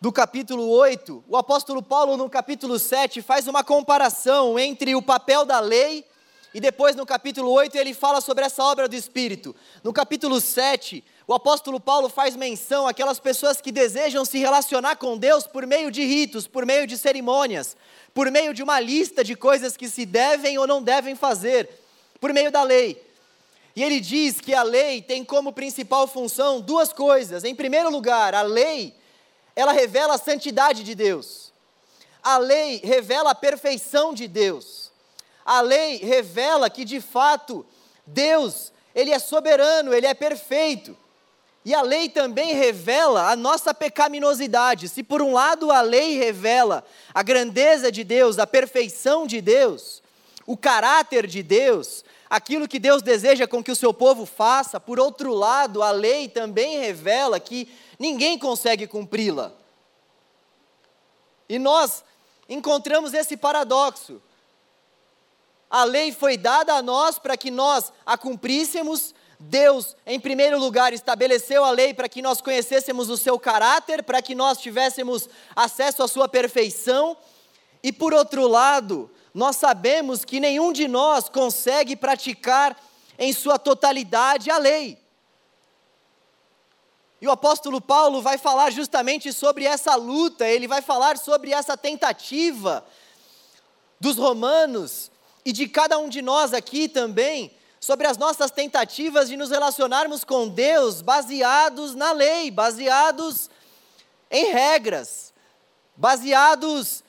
do 0.00 0.10
capítulo 0.10 0.66
8, 0.70 1.22
o 1.28 1.36
apóstolo 1.36 1.82
Paulo, 1.82 2.16
no 2.16 2.30
capítulo 2.30 2.78
7, 2.78 3.20
faz 3.20 3.46
uma 3.46 3.62
comparação 3.62 4.58
entre 4.58 4.94
o 4.94 5.02
papel 5.02 5.44
da 5.44 5.60
lei 5.60 6.06
e 6.54 6.60
depois 6.60 6.94
no 6.94 7.04
capítulo 7.04 7.50
8 7.50 7.76
ele 7.76 7.92
fala 7.92 8.20
sobre 8.20 8.44
essa 8.44 8.62
obra 8.62 8.86
do 8.86 8.94
Espírito. 8.94 9.56
No 9.82 9.92
capítulo 9.92 10.40
7, 10.40 11.02
o 11.26 11.34
apóstolo 11.34 11.80
Paulo 11.80 12.08
faz 12.08 12.36
menção 12.36 12.86
àquelas 12.86 13.18
pessoas 13.18 13.60
que 13.60 13.72
desejam 13.72 14.24
se 14.24 14.38
relacionar 14.38 14.94
com 14.94 15.18
Deus 15.18 15.48
por 15.48 15.66
meio 15.66 15.90
de 15.90 16.04
ritos, 16.04 16.46
por 16.46 16.64
meio 16.64 16.86
de 16.86 16.96
cerimônias, 16.96 17.76
por 18.14 18.30
meio 18.30 18.54
de 18.54 18.62
uma 18.62 18.78
lista 18.78 19.24
de 19.24 19.34
coisas 19.34 19.76
que 19.76 19.88
se 19.88 20.06
devem 20.06 20.56
ou 20.56 20.64
não 20.64 20.80
devem 20.80 21.16
fazer, 21.16 21.68
por 22.20 22.32
meio 22.32 22.52
da 22.52 22.62
lei. 22.62 23.04
E 23.74 23.82
ele 23.82 23.98
diz 23.98 24.40
que 24.40 24.54
a 24.54 24.62
lei 24.62 25.02
tem 25.02 25.24
como 25.24 25.52
principal 25.52 26.06
função 26.06 26.60
duas 26.60 26.92
coisas. 26.92 27.42
Em 27.42 27.56
primeiro 27.56 27.90
lugar, 27.90 28.32
a 28.32 28.42
lei, 28.42 28.94
ela 29.56 29.72
revela 29.72 30.14
a 30.14 30.18
santidade 30.18 30.84
de 30.84 30.94
Deus. 30.94 31.52
A 32.22 32.38
lei 32.38 32.80
revela 32.84 33.30
a 33.30 33.34
perfeição 33.34 34.14
de 34.14 34.28
Deus. 34.28 34.83
A 35.44 35.60
lei 35.60 35.96
revela 35.96 36.70
que 36.70 36.84
de 36.84 37.00
fato 37.00 37.66
Deus, 38.06 38.72
ele 38.94 39.10
é 39.10 39.18
soberano, 39.18 39.92
ele 39.92 40.06
é 40.06 40.14
perfeito. 40.14 40.96
E 41.64 41.74
a 41.74 41.80
lei 41.80 42.10
também 42.10 42.54
revela 42.54 43.30
a 43.30 43.36
nossa 43.36 43.72
pecaminosidade. 43.72 44.88
Se 44.88 45.02
por 45.02 45.22
um 45.22 45.32
lado 45.32 45.70
a 45.70 45.80
lei 45.80 46.18
revela 46.18 46.84
a 47.14 47.22
grandeza 47.22 47.90
de 47.90 48.04
Deus, 48.04 48.38
a 48.38 48.46
perfeição 48.46 49.26
de 49.26 49.40
Deus, 49.40 50.02
o 50.46 50.56
caráter 50.58 51.26
de 51.26 51.42
Deus, 51.42 52.04
aquilo 52.28 52.68
que 52.68 52.78
Deus 52.78 53.00
deseja 53.00 53.46
com 53.46 53.64
que 53.64 53.70
o 53.70 53.76
seu 53.76 53.94
povo 53.94 54.26
faça, 54.26 54.78
por 54.78 55.00
outro 55.00 55.32
lado, 55.32 55.82
a 55.82 55.90
lei 55.90 56.28
também 56.28 56.80
revela 56.80 57.40
que 57.40 57.66
ninguém 57.98 58.38
consegue 58.38 58.86
cumpri-la. 58.86 59.50
E 61.48 61.58
nós 61.58 62.04
encontramos 62.46 63.14
esse 63.14 63.38
paradoxo. 63.38 64.20
A 65.74 65.82
lei 65.82 66.12
foi 66.12 66.36
dada 66.36 66.74
a 66.74 66.80
nós 66.80 67.18
para 67.18 67.36
que 67.36 67.50
nós 67.50 67.92
a 68.06 68.16
cumpríssemos. 68.16 69.12
Deus, 69.40 69.96
em 70.06 70.20
primeiro 70.20 70.56
lugar, 70.56 70.92
estabeleceu 70.92 71.64
a 71.64 71.72
lei 71.72 71.92
para 71.92 72.08
que 72.08 72.22
nós 72.22 72.40
conhecêssemos 72.40 73.10
o 73.10 73.16
seu 73.16 73.40
caráter, 73.40 74.04
para 74.04 74.22
que 74.22 74.36
nós 74.36 74.58
tivéssemos 74.58 75.28
acesso 75.56 76.04
à 76.04 76.06
sua 76.06 76.28
perfeição. 76.28 77.16
E 77.82 77.92
por 77.92 78.14
outro 78.14 78.46
lado, 78.46 79.10
nós 79.34 79.56
sabemos 79.56 80.24
que 80.24 80.38
nenhum 80.38 80.72
de 80.72 80.86
nós 80.86 81.28
consegue 81.28 81.96
praticar 81.96 82.80
em 83.18 83.32
sua 83.32 83.58
totalidade 83.58 84.52
a 84.52 84.58
lei. 84.58 84.96
E 87.20 87.26
o 87.26 87.32
apóstolo 87.32 87.80
Paulo 87.80 88.22
vai 88.22 88.38
falar 88.38 88.70
justamente 88.70 89.32
sobre 89.32 89.64
essa 89.64 89.96
luta, 89.96 90.46
ele 90.46 90.68
vai 90.68 90.82
falar 90.82 91.18
sobre 91.18 91.50
essa 91.50 91.76
tentativa 91.76 92.86
dos 93.98 94.16
romanos 94.16 95.10
e 95.44 95.52
de 95.52 95.68
cada 95.68 95.98
um 95.98 96.08
de 96.08 96.22
nós 96.22 96.52
aqui 96.52 96.88
também, 96.88 97.54
sobre 97.80 98.06
as 98.06 98.16
nossas 98.16 98.50
tentativas 98.50 99.28
de 99.28 99.36
nos 99.36 99.50
relacionarmos 99.50 100.24
com 100.24 100.48
Deus 100.48 101.02
baseados 101.02 101.94
na 101.94 102.12
lei, 102.12 102.50
baseados 102.50 103.50
em 104.30 104.52
regras, 104.52 105.34
baseados 105.94 107.04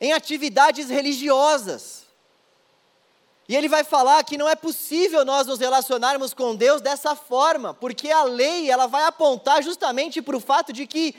em 0.00 0.12
atividades 0.14 0.88
religiosas. 0.88 2.04
E 3.46 3.54
ele 3.54 3.68
vai 3.68 3.84
falar 3.84 4.24
que 4.24 4.38
não 4.38 4.48
é 4.48 4.54
possível 4.54 5.24
nós 5.24 5.46
nos 5.46 5.58
relacionarmos 5.58 6.32
com 6.32 6.56
Deus 6.56 6.80
dessa 6.80 7.14
forma, 7.14 7.74
porque 7.74 8.10
a 8.10 8.22
lei 8.22 8.70
ela 8.70 8.86
vai 8.86 9.04
apontar 9.04 9.62
justamente 9.62 10.22
para 10.22 10.36
o 10.36 10.40
fato 10.40 10.72
de 10.72 10.86
que 10.86 11.14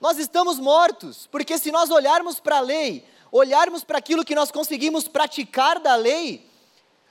nós 0.00 0.18
estamos 0.18 0.58
mortos, 0.58 1.28
porque 1.30 1.58
se 1.58 1.70
nós 1.70 1.90
olharmos 1.90 2.40
para 2.40 2.56
a 2.56 2.60
lei, 2.60 3.06
olharmos 3.36 3.82
para 3.82 3.98
aquilo 3.98 4.24
que 4.24 4.34
nós 4.34 4.52
conseguimos 4.52 5.08
praticar 5.08 5.80
da 5.80 5.96
lei, 5.96 6.48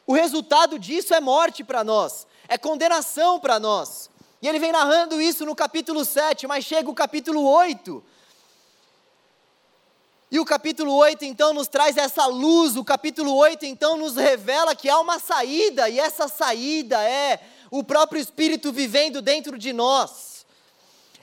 o 0.08 0.14
resultado 0.14 0.80
disso 0.80 1.14
é 1.14 1.20
morte 1.20 1.66
para 1.66 1.84
nós, 1.84 2.26
é 2.48 2.58
condenação 2.58 3.42
para 3.42 3.60
nós. 3.60 4.10
E 4.42 4.48
ele 4.48 4.58
vem 4.58 4.72
narrando 4.72 5.22
isso 5.22 5.46
no 5.46 5.54
capítulo 5.54 6.06
7, 6.06 6.48
mas 6.48 6.64
chega 6.64 6.90
o 6.90 6.94
capítulo 6.94 7.44
8, 7.44 8.02
e 10.32 10.40
o 10.40 10.46
capítulo 10.46 10.96
8 10.96 11.26
então 11.26 11.54
nos 11.54 11.68
traz 11.68 11.98
essa 11.98 12.26
luz, 12.26 12.78
o 12.78 12.86
capítulo 12.86 13.36
8 13.36 13.66
então 13.66 13.98
nos 13.98 14.16
revela 14.16 14.76
que 14.76 14.90
há 14.90 15.00
uma 15.00 15.20
saída, 15.20 15.90
e 15.90 16.00
essa 16.00 16.30
saída 16.30 17.04
é 17.04 17.40
o 17.70 17.84
próprio 17.84 18.22
Espírito 18.22 18.72
vivendo 18.72 19.22
dentro 19.22 19.58
de 19.58 19.74
nós. 19.74 20.46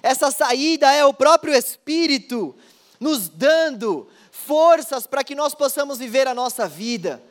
Essa 0.03 0.31
saída 0.31 0.93
é 0.93 1.05
o 1.05 1.15
próprio 1.15 1.55
Espírito 1.55 2.55
nos 3.01 3.29
dando 3.29 4.07
forças 4.51 5.07
para 5.07 5.23
que 5.23 5.37
nós 5.37 5.55
possamos 5.55 5.99
viver 5.99 6.27
a 6.27 6.35
nossa 6.35 6.67
vida. 6.67 7.23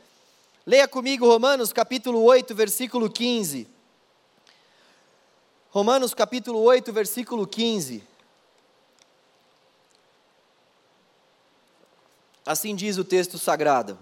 Leia 0.66 0.88
comigo 0.88 1.28
Romanos 1.28 1.74
capítulo 1.74 2.24
8, 2.24 2.56
versículo 2.56 3.10
15. 3.10 3.68
Romanos 5.70 6.14
capítulo 6.14 6.62
8, 6.62 6.94
versículo 6.94 7.46
15. 7.46 8.02
Assim 12.46 12.74
diz 12.74 12.98
o 12.98 13.04
texto 13.04 13.38
sagrado. 13.38 14.00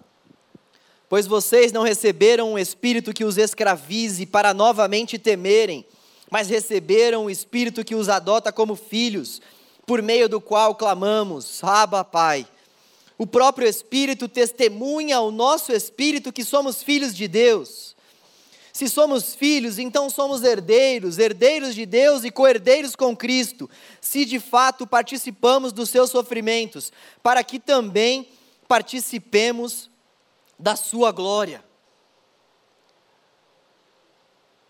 Pois 1.10 1.26
vocês 1.26 1.72
não 1.72 1.82
receberam 1.82 2.54
um 2.54 2.60
espírito 2.60 3.12
que 3.12 3.26
os 3.26 3.40
escravize 3.40 4.28
para 4.28 4.54
novamente 4.54 5.18
temerem, 5.18 5.84
mas 6.30 6.50
receberam 6.50 7.26
o 7.26 7.32
espírito 7.32 7.84
que 7.84 7.96
os 7.96 8.10
adota 8.10 8.52
como 8.52 8.76
filhos, 8.76 9.42
por 9.88 10.04
meio 10.04 10.30
do 10.30 10.40
qual 10.40 10.76
clamamos: 10.76 11.64
Abba, 11.64 12.04
Pai. 12.04 12.48
O 13.18 13.26
próprio 13.26 13.68
Espírito 13.68 14.28
testemunha 14.28 15.18
ao 15.18 15.32
nosso 15.32 15.72
espírito 15.72 16.32
que 16.32 16.44
somos 16.44 16.84
filhos 16.84 17.16
de 17.16 17.28
Deus. 17.28 17.96
Se 18.72 18.88
somos 18.88 19.34
filhos, 19.34 19.80
então 19.80 20.08
somos 20.08 20.44
herdeiros, 20.44 21.18
herdeiros 21.18 21.74
de 21.74 21.84
Deus 21.84 22.24
e 22.24 22.30
co-herdeiros 22.30 22.96
com 22.96 23.18
Cristo, 23.18 23.68
se 24.00 24.24
de 24.24 24.40
fato 24.40 24.86
participamos 24.86 25.74
dos 25.74 25.90
seus 25.90 26.12
sofrimentos, 26.12 26.92
para 27.24 27.44
que 27.44 27.58
também 27.60 28.30
participemos 28.68 29.90
da 30.60 30.76
sua 30.76 31.12
glória. 31.12 31.64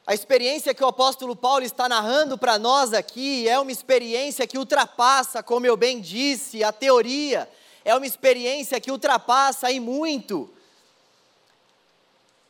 A 0.05 0.13
experiência 0.13 0.73
que 0.73 0.81
o 0.81 0.87
apóstolo 0.87 1.35
Paulo 1.35 1.65
está 1.65 1.89
narrando 1.89 2.37
para 2.37 2.57
nós 2.57 2.93
aqui 2.93 3.45
é 3.49 3.59
uma 3.59 3.73
experiência 3.73 4.47
que 4.47 4.57
ultrapassa, 4.57 5.43
como 5.43 5.65
eu 5.65 5.75
bem 5.75 5.99
disse, 5.99 6.63
a 6.63 6.71
teoria, 6.71 7.49
é 7.87 7.95
uma 7.95 8.05
experiência 8.05 8.81
que 8.81 8.91
ultrapassa 8.91 9.71
e 9.71 9.79
muito 9.79 10.53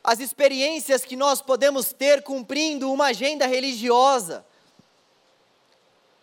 as 0.04 0.20
experiências 0.20 1.06
que 1.06 1.16
nós 1.16 1.44
podemos 1.44 1.94
ter 1.94 2.24
cumprindo 2.24 2.92
uma 2.92 3.10
agenda 3.10 3.46
religiosa. 3.46 4.44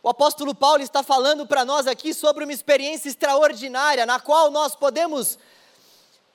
O 0.02 0.08
apóstolo 0.08 0.52
Paulo 0.52 0.82
está 0.82 1.04
falando 1.04 1.46
para 1.46 1.64
nós 1.64 1.86
aqui 1.86 2.12
sobre 2.12 2.42
uma 2.42 2.52
experiência 2.52 3.08
extraordinária, 3.08 4.04
na 4.04 4.18
qual 4.18 4.50
nós 4.50 4.74
podemos 4.74 5.38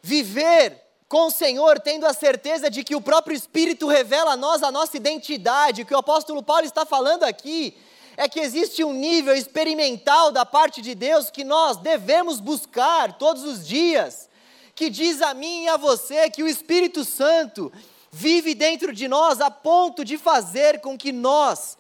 viver 0.02 0.82
com 1.10 1.28
o 1.28 1.32
Senhor, 1.32 1.82
tendo 1.82 2.06
a 2.06 2.14
certeza 2.14 2.70
de 2.70 2.86
que 2.86 2.96
o 2.96 3.02
próprio 3.02 3.36
Espírito 3.36 3.88
revela 3.88 4.32
a 4.34 4.38
nós 4.38 4.64
a 4.64 4.72
nossa 4.72 4.96
identidade. 4.96 5.82
O 5.82 5.86
que 5.86 5.94
o 5.94 5.98
apóstolo 5.98 6.42
Paulo 6.42 6.64
está 6.64 6.86
falando 6.86 7.24
aqui 7.24 7.78
é 8.20 8.28
que 8.28 8.42
existe 8.42 8.84
um 8.84 8.92
nível 8.92 9.34
experimental 9.34 10.30
da 10.30 10.46
parte 10.46 10.82
de 10.82 10.94
Deus 10.94 11.30
que 11.30 11.46
nós 11.46 11.78
devemos 11.78 12.42
buscar 12.42 13.18
todos 13.18 13.46
os 13.46 13.66
dias, 13.66 14.30
que 14.76 14.90
diz 14.90 15.22
a 15.22 15.34
mim 15.34 15.64
e 15.64 15.70
a 15.70 15.78
você 15.78 16.30
que 16.30 16.44
o 16.44 16.48
Espírito 16.48 17.06
Santo 17.06 17.72
vive 18.12 18.54
dentro 18.54 18.92
de 18.92 19.08
nós 19.08 19.40
a 19.40 19.50
ponto 19.50 20.04
de 20.04 20.18
fazer 20.18 20.82
com 20.82 20.98
que 20.98 21.14
nós 21.14 21.78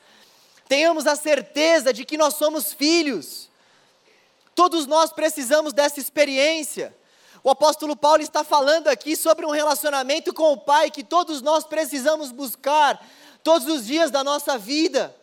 tenhamos 0.65 1.07
a 1.07 1.17
certeza 1.17 1.91
de 1.91 2.05
que 2.05 2.17
nós 2.17 2.35
somos 2.35 2.71
filhos. 2.71 3.49
Todos 4.55 4.87
nós 4.87 5.11
precisamos 5.11 5.73
dessa 5.73 5.99
experiência. 5.99 6.95
O 7.43 7.49
apóstolo 7.49 7.97
Paulo 7.97 8.21
está 8.21 8.45
falando 8.45 8.87
aqui 8.87 9.17
sobre 9.17 9.45
um 9.45 9.51
relacionamento 9.51 10.33
com 10.33 10.53
o 10.53 10.57
Pai 10.57 10.89
que 10.89 11.03
todos 11.03 11.41
nós 11.41 11.65
precisamos 11.65 12.31
buscar 12.31 13.05
todos 13.43 13.67
os 13.67 13.85
dias 13.85 14.09
da 14.09 14.23
nossa 14.23 14.57
vida. 14.57 15.18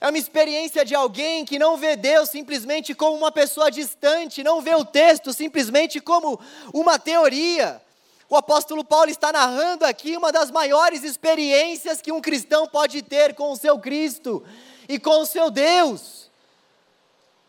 É 0.00 0.08
uma 0.08 0.18
experiência 0.18 0.84
de 0.84 0.94
alguém 0.94 1.44
que 1.44 1.58
não 1.58 1.76
vê 1.76 1.96
Deus 1.96 2.28
simplesmente 2.28 2.94
como 2.94 3.16
uma 3.16 3.32
pessoa 3.32 3.70
distante, 3.70 4.44
não 4.44 4.60
vê 4.60 4.74
o 4.74 4.84
texto 4.84 5.32
simplesmente 5.32 6.00
como 6.00 6.38
uma 6.72 6.98
teoria, 6.98 7.80
o 8.28 8.34
apóstolo 8.34 8.84
Paulo 8.84 9.08
está 9.08 9.30
narrando 9.30 9.84
aqui 9.84 10.16
uma 10.16 10.32
das 10.32 10.50
maiores 10.50 11.04
experiências 11.04 12.00
que 12.00 12.10
um 12.10 12.20
cristão 12.20 12.66
pode 12.66 13.00
ter 13.00 13.34
com 13.34 13.52
o 13.52 13.56
seu 13.56 13.78
Cristo 13.78 14.42
e 14.88 14.98
com 14.98 15.20
o 15.20 15.26
seu 15.26 15.48
Deus. 15.48 16.28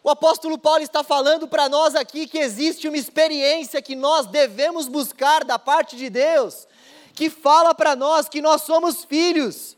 O 0.04 0.10
apóstolo 0.10 0.56
Paulo 0.58 0.84
está 0.84 1.04
falando 1.04 1.48
para 1.48 1.68
nós 1.68 1.96
aqui 1.96 2.28
que 2.28 2.38
existe 2.38 2.88
uma 2.88 2.98
experiência 2.98 3.82
que 3.82 3.96
nós 3.96 4.28
devemos 4.28 4.88
buscar 4.88 5.44
da 5.44 5.58
parte 5.58 5.96
de 5.96 6.12
Deus, 6.12 6.68
que 7.16 7.28
fala 7.28 7.74
para 7.74 7.96
nós 7.96 8.30
que 8.30 8.40
nós 8.40 8.62
somos 8.62 9.04
filhos. 9.04 9.76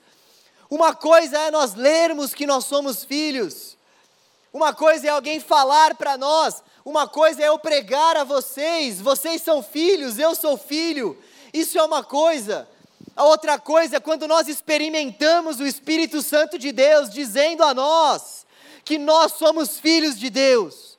Uma 0.69 0.93
coisa 0.93 1.38
é 1.38 1.51
nós 1.51 1.73
lermos 1.73 2.33
que 2.33 2.45
nós 2.45 2.65
somos 2.65 3.03
filhos, 3.03 3.77
uma 4.51 4.73
coisa 4.73 5.07
é 5.07 5.09
alguém 5.09 5.39
falar 5.39 5.95
para 5.95 6.17
nós, 6.17 6.63
uma 6.83 7.07
coisa 7.07 7.43
é 7.43 7.47
eu 7.47 7.59
pregar 7.59 8.17
a 8.17 8.23
vocês, 8.23 8.99
vocês 8.99 9.41
são 9.41 9.61
filhos, 9.61 10.17
eu 10.17 10.33
sou 10.33 10.57
filho. 10.57 11.17
Isso 11.53 11.77
é 11.77 11.83
uma 11.83 12.03
coisa. 12.03 12.67
A 13.15 13.25
outra 13.25 13.59
coisa 13.59 13.97
é 13.97 13.99
quando 13.99 14.27
nós 14.27 14.47
experimentamos 14.47 15.59
o 15.59 15.67
Espírito 15.67 16.21
Santo 16.21 16.57
de 16.57 16.71
Deus 16.71 17.09
dizendo 17.09 17.63
a 17.63 17.73
nós 17.73 18.45
que 18.83 18.97
nós 18.97 19.33
somos 19.33 19.79
filhos 19.79 20.17
de 20.17 20.29
Deus. 20.29 20.97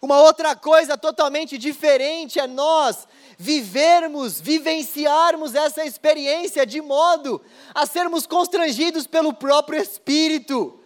Uma 0.00 0.20
outra 0.20 0.54
coisa 0.54 0.96
totalmente 0.96 1.58
diferente 1.58 2.38
é 2.38 2.46
nós 2.46 3.08
vivermos, 3.38 4.40
vivenciarmos 4.40 5.54
essa 5.54 5.84
experiência 5.84 6.64
de 6.64 6.80
modo 6.80 7.40
a 7.74 7.84
sermos 7.86 8.26
constrangidos 8.26 9.06
pelo 9.06 9.32
próprio 9.32 9.80
Espírito 9.80 10.80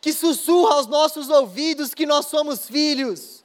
que 0.00 0.12
sussurra 0.12 0.74
aos 0.74 0.86
nossos 0.86 1.30
ouvidos 1.30 1.94
que 1.94 2.04
nós 2.04 2.26
somos 2.26 2.66
filhos. 2.66 3.42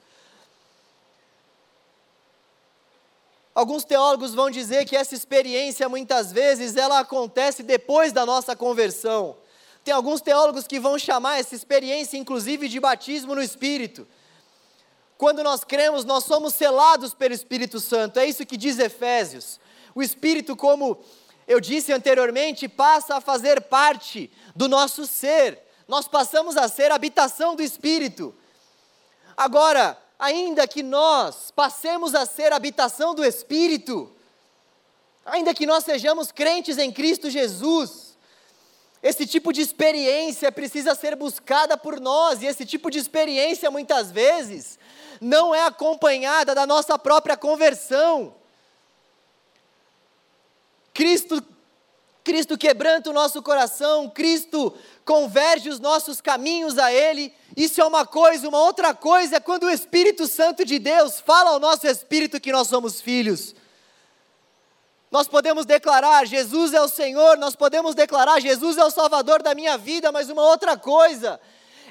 Alguns 3.56 3.86
teólogos 3.86 4.36
vão 4.36 4.50
dizer 4.50 4.86
que 4.86 4.96
essa 4.96 5.16
experiência 5.16 5.88
muitas 5.88 6.34
vezes 6.34 6.76
ela 6.76 7.00
acontece 7.00 7.64
depois 7.64 8.12
da 8.12 8.26
nossa 8.26 8.58
conversão. 8.58 9.38
Tem 9.86 9.94
alguns 9.94 10.20
teólogos 10.20 10.68
que 10.68 10.82
vão 10.82 11.00
chamar 11.00 11.40
essa 11.40 11.56
experiência 11.56 12.18
inclusive 12.18 12.68
de 12.68 12.80
batismo 12.80 13.36
no 13.36 13.42
Espírito. 13.42 14.06
Quando 15.20 15.44
nós 15.44 15.64
cremos, 15.64 16.04
nós 16.04 16.24
somos 16.24 16.56
selados 16.56 17.14
pelo 17.14 17.36
Espírito 17.36 17.80
Santo. 17.80 18.18
É 18.18 18.26
isso 18.26 18.44
que 18.44 18.58
diz 18.58 18.80
Efésios. 18.80 19.60
O 19.94 20.02
Espírito, 20.02 20.56
como 20.56 20.98
eu 21.48 21.60
disse 21.60 21.94
anteriormente, 21.94 22.68
passa 22.68 23.18
a 23.18 23.22
fazer 23.22 23.62
parte 23.62 24.32
do 24.56 24.68
nosso 24.68 25.06
ser 25.06 25.70
nós 25.90 26.08
passamos 26.08 26.56
a 26.56 26.68
ser 26.68 26.92
habitação 26.92 27.56
do 27.56 27.64
Espírito. 27.64 28.36
Agora, 29.36 29.98
ainda 30.20 30.68
que 30.68 30.84
nós 30.84 31.50
passemos 31.50 32.14
a 32.14 32.28
ser 32.28 32.54
habitação 32.54 33.16
do 33.16 33.26
Espírito, 33.26 34.16
ainda 35.26 35.52
que 35.52 35.66
nós 35.66 35.84
sejamos 35.84 36.32
crentes 36.32 36.78
em 36.78 36.92
Cristo 36.92 37.28
Jesus, 37.28 38.16
esse 39.02 39.26
tipo 39.26 39.52
de 39.52 39.62
experiência 39.62 40.52
precisa 40.52 40.94
ser 40.94 41.16
buscada 41.16 41.76
por 41.76 42.00
nós, 42.00 42.44
e 42.44 42.46
esse 42.46 42.68
tipo 42.68 42.92
de 42.92 43.00
experiência 43.00 43.72
muitas 43.72 44.12
vezes 44.12 44.78
não 45.20 45.54
é 45.54 45.66
acompanhada 45.66 46.56
da 46.56 46.66
nossa 46.66 46.98
própria 46.98 47.38
conversão. 47.38 48.34
Cristo 50.94 51.44
Cristo 52.30 52.58
quebranta 52.58 53.10
o 53.10 53.14
nosso 53.14 53.42
coração, 53.42 54.08
Cristo 54.08 54.76
converge 55.04 55.68
os 55.68 55.80
nossos 55.80 56.22
caminhos 56.22 56.78
a 56.78 56.94
Ele. 56.94 57.34
Isso 57.58 57.82
é 57.82 57.86
uma 57.86 58.06
coisa, 58.06 58.48
uma 58.48 58.60
outra 58.60 58.94
coisa 58.94 59.38
é 59.38 59.40
quando 59.40 59.64
o 59.64 59.70
Espírito 59.70 60.28
Santo 60.28 60.64
de 60.64 60.78
Deus 60.78 61.20
fala 61.20 61.52
ao 61.52 61.60
nosso 61.60 61.88
espírito 61.88 62.40
que 62.40 62.52
nós 62.52 62.68
somos 62.68 63.02
filhos. 63.02 63.56
Nós 65.10 65.28
podemos 65.28 65.66
declarar 65.66 66.28
Jesus 66.28 66.72
é 66.72 66.82
o 66.82 66.88
Senhor, 66.88 67.36
nós 67.38 67.56
podemos 67.56 67.96
declarar 67.96 68.40
Jesus 68.40 68.78
é 68.78 68.86
o 68.86 68.92
Salvador 68.92 69.42
da 69.42 69.56
minha 69.56 69.76
vida, 69.76 70.12
mas 70.12 70.30
uma 70.30 70.44
outra 70.44 70.78
coisa 70.78 71.40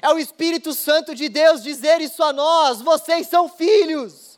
é 0.01 0.09
o 0.09 0.19
Espírito 0.19 0.73
Santo 0.73 1.13
de 1.13 1.27
Deus 1.29 1.63
dizer 1.63 2.01
isso 2.01 2.23
a 2.23 2.31
nós: 2.31 2.81
vocês 2.81 3.27
são 3.27 3.49
filhos. 3.49 4.29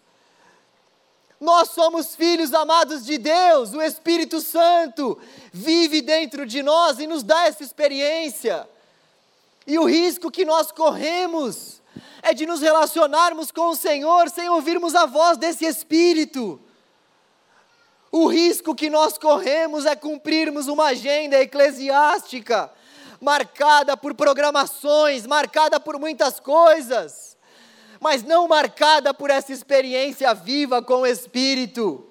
Nós 1.39 1.70
somos 1.72 2.15
filhos 2.15 2.53
amados 2.53 3.03
de 3.03 3.18
Deus, 3.18 3.74
o 3.74 3.82
Espírito 3.82 4.39
Santo 4.41 5.18
vive 5.51 6.00
dentro 6.00 6.46
de 6.46 6.62
nós 6.62 7.00
e 7.00 7.08
nos 7.08 7.24
dá 7.24 7.48
essa 7.48 7.63
experiência. 7.63 8.70
E 9.65 9.80
o 9.80 9.86
risco 9.86 10.30
que 10.30 10.46
nós 10.46 10.72
corremos 10.72 11.82
é 12.22 12.32
de 12.32 12.46
nos 12.46 12.62
relacionarmos 12.62 13.51
com 13.51 13.70
o 13.70 13.75
Senhor 13.75 14.30
sem 14.30 14.50
ouvirmos 14.50 14.94
a 14.94 15.08
voz 15.08 15.36
desse 15.38 15.65
Espírito. 15.65 16.62
O 18.12 18.27
risco 18.27 18.75
que 18.75 18.89
nós 18.89 19.18
corremos 19.18 19.88
é 19.88 19.96
cumprirmos 19.96 20.68
uma 20.68 20.88
agenda 20.88 21.41
eclesiástica 21.41 22.72
marcada 23.22 23.96
por 23.96 24.13
programações, 24.13 25.25
marcada 25.25 25.80
por 25.80 25.98
muitas 26.00 26.40
coisas 26.40 27.32
mas 28.01 28.24
não 28.24 28.48
marcada 28.48 29.13
por 29.13 29.30
essa 29.30 29.54
experiência 29.54 30.34
viva 30.34 30.82
com 30.82 31.01
o 31.01 31.06
Espírito. 31.06 32.04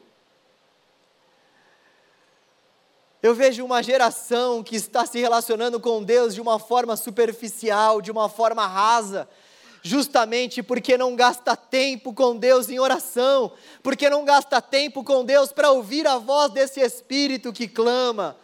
Eu 3.21 3.35
vejo 3.35 3.65
uma 3.65 3.83
geração 3.83 4.63
que 4.63 4.77
está 4.77 5.05
se 5.05 5.19
relacionando 5.19 5.81
com 5.81 6.01
Deus 6.01 6.33
de 6.33 6.41
uma 6.41 6.61
forma 6.61 6.97
superficial, 6.97 8.01
de 8.01 8.09
uma 8.09 8.29
forma 8.29 8.65
rasa, 8.69 9.29
justamente 9.83 10.63
porque 10.63 10.97
não 10.97 11.17
gasta 11.17 11.57
tempo 11.57 12.15
com 12.15 12.37
Deus 12.37 12.71
em 12.71 12.79
oração, 12.79 13.53
porque 13.83 14.09
não 14.09 14.25
gasta 14.25 14.63
tempo 14.63 15.03
com 15.03 15.25
Deus 15.25 15.53
para 15.53 15.73
ouvir 15.73 16.07
a 16.07 16.19
voz 16.19 16.53
desse 16.53 16.79
Espírito 16.81 17.53
que 17.53 17.67
clama. 17.67 18.37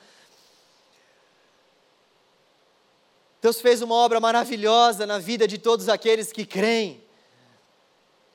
Deus 3.46 3.60
fez 3.60 3.80
uma 3.80 3.94
obra 3.94 4.18
maravilhosa 4.18 5.06
na 5.06 5.20
vida 5.20 5.46
de 5.46 5.56
todos 5.56 5.88
aqueles 5.88 6.32
que 6.32 6.44
creem. 6.44 7.00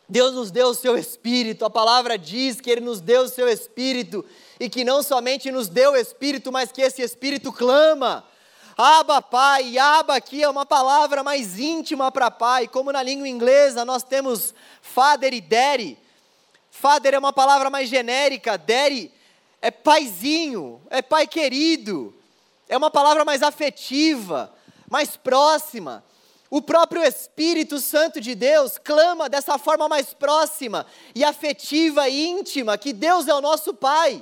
Deus 0.07 0.33
nos 0.33 0.51
deu 0.51 0.67
o 0.67 0.73
seu 0.73 0.97
Espírito, 0.97 1.65
a 1.65 1.69
palavra 1.69 2.17
diz 2.17 2.61
que 2.61 2.69
Ele 2.69 2.79
nos 2.79 3.01
deu 3.01 3.23
o 3.23 3.27
seu 3.27 3.49
Espírito, 3.49 4.23
e 4.57 4.69
que 4.69 4.85
não 4.85 5.03
somente 5.03 5.51
nos 5.51 5.67
deu 5.67 5.91
o 5.91 5.95
Espírito, 5.97 6.49
mas 6.49 6.71
que 6.71 6.81
esse 6.81 7.01
Espírito 7.01 7.51
clama. 7.51 8.25
Aba, 8.77 9.21
Pai, 9.21 9.77
Aba 9.77 10.15
aqui 10.15 10.41
é 10.41 10.49
uma 10.49 10.65
palavra 10.65 11.21
mais 11.21 11.59
íntima 11.59 12.09
para 12.09 12.31
Pai, 12.31 12.65
como 12.69 12.89
na 12.89 13.03
língua 13.03 13.27
inglesa 13.27 13.83
nós 13.83 14.03
temos 14.03 14.53
Father 14.81 15.33
e 15.33 15.41
Daddy. 15.41 15.97
Father 16.69 17.15
é 17.15 17.19
uma 17.19 17.33
palavra 17.33 17.69
mais 17.69 17.89
genérica, 17.89 18.57
Daddy 18.57 19.11
é 19.61 19.69
paizinho, 19.71 20.81
é 20.89 21.01
pai 21.01 21.27
querido, 21.27 22.15
é 22.69 22.77
uma 22.77 22.89
palavra 22.89 23.25
mais 23.25 23.43
afetiva, 23.43 24.49
mais 24.91 25.15
próxima. 25.15 26.03
O 26.49 26.61
próprio 26.61 27.01
Espírito 27.01 27.79
Santo 27.79 28.19
de 28.19 28.35
Deus 28.35 28.77
clama 28.77 29.29
dessa 29.29 29.57
forma 29.57 29.87
mais 29.87 30.13
próxima 30.13 30.85
e 31.15 31.23
afetiva 31.23 32.09
e 32.09 32.27
íntima 32.27 32.77
que 32.77 32.91
Deus 32.91 33.29
é 33.29 33.33
o 33.33 33.39
nosso 33.39 33.73
Pai. 33.73 34.21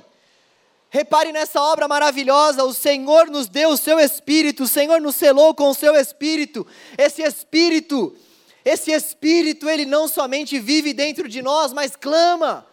Repare 0.88 1.32
nessa 1.32 1.60
obra 1.60 1.88
maravilhosa, 1.88 2.62
o 2.62 2.72
Senhor 2.72 3.26
nos 3.26 3.48
deu 3.48 3.70
o 3.70 3.76
seu 3.76 3.98
Espírito, 3.98 4.62
o 4.62 4.68
Senhor 4.68 5.00
nos 5.00 5.16
selou 5.16 5.52
com 5.54 5.70
o 5.70 5.74
seu 5.74 5.96
Espírito. 5.96 6.64
Esse 6.96 7.20
Espírito, 7.22 8.16
esse 8.64 8.92
Espírito, 8.92 9.68
ele 9.68 9.84
não 9.84 10.06
somente 10.06 10.60
vive 10.60 10.92
dentro 10.92 11.28
de 11.28 11.42
nós, 11.42 11.72
mas 11.72 11.96
clama. 11.96 12.64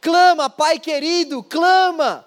Clama, 0.00 0.48
Pai 0.48 0.78
querido, 0.78 1.42
clama. 1.42 2.26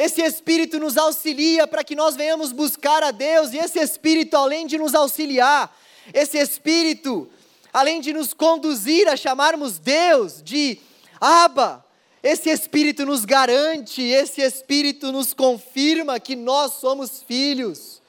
Esse 0.00 0.22
Espírito 0.22 0.78
nos 0.78 0.96
auxilia 0.96 1.66
para 1.66 1.84
que 1.84 1.94
nós 1.94 2.16
venhamos 2.16 2.52
buscar 2.52 3.02
a 3.02 3.10
Deus, 3.10 3.52
e 3.52 3.58
esse 3.58 3.78
Espírito, 3.78 4.34
além 4.34 4.66
de 4.66 4.78
nos 4.78 4.94
auxiliar, 4.94 5.76
esse 6.14 6.38
Espírito, 6.38 7.28
além 7.70 8.00
de 8.00 8.10
nos 8.14 8.32
conduzir 8.32 9.06
a 9.08 9.14
chamarmos 9.14 9.78
Deus 9.78 10.42
de 10.42 10.78
Abba, 11.20 11.84
esse 12.22 12.48
Espírito 12.48 13.04
nos 13.04 13.26
garante, 13.26 14.00
esse 14.00 14.40
Espírito 14.40 15.12
nos 15.12 15.34
confirma 15.34 16.18
que 16.18 16.34
nós 16.34 16.76
somos 16.80 17.22
filhos. 17.22 18.00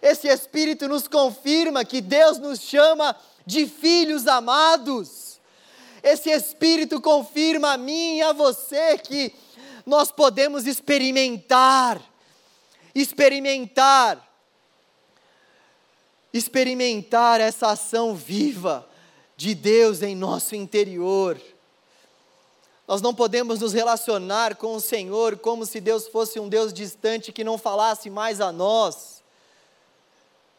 Esse 0.00 0.28
Espírito 0.28 0.86
nos 0.86 1.08
confirma 1.08 1.84
que 1.84 2.00
Deus 2.00 2.38
nos 2.38 2.60
chama 2.60 3.16
de 3.44 3.66
filhos 3.66 4.28
amados. 4.28 5.40
Esse 6.04 6.30
Espírito 6.30 7.00
confirma 7.00 7.72
a 7.72 7.76
mim 7.76 8.18
e 8.18 8.22
a 8.22 8.32
você 8.32 8.96
que 8.98 9.34
nós 9.86 10.10
podemos 10.10 10.66
experimentar, 10.66 12.02
experimentar, 12.92 14.20
experimentar 16.32 17.40
essa 17.40 17.68
ação 17.68 18.12
viva 18.12 18.86
de 19.36 19.54
Deus 19.54 20.02
em 20.02 20.16
nosso 20.16 20.56
interior. 20.56 21.40
Nós 22.88 23.00
não 23.00 23.14
podemos 23.14 23.60
nos 23.60 23.72
relacionar 23.72 24.56
com 24.56 24.74
o 24.74 24.80
Senhor 24.80 25.38
como 25.38 25.64
se 25.64 25.80
Deus 25.80 26.08
fosse 26.08 26.40
um 26.40 26.48
Deus 26.48 26.72
distante 26.72 27.32
que 27.32 27.44
não 27.44 27.56
falasse 27.56 28.10
mais 28.10 28.40
a 28.40 28.50
nós. 28.50 29.22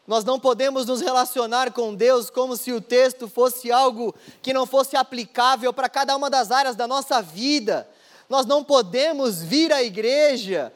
Nós 0.05 0.23
não 0.23 0.39
podemos 0.39 0.85
nos 0.85 1.01
relacionar 1.01 1.73
com 1.73 1.93
Deus 1.93 2.29
como 2.29 2.55
se 2.55 2.71
o 2.71 2.79
texto 2.79 3.27
fosse 3.27 3.69
algo 3.73 4.15
que 4.41 4.53
não 4.53 4.65
fosse 4.65 4.95
aplicável 4.95 5.73
para 5.73 5.89
cada 5.89 6.15
uma 6.15 6.29
das 6.29 6.49
áreas 6.49 6.77
da 6.77 6.87
nossa 6.87 7.21
vida. 7.21 7.89
Nós 8.29 8.45
não 8.45 8.63
podemos 8.63 9.41
vir 9.41 9.71
à 9.71 9.81
igreja 9.81 10.73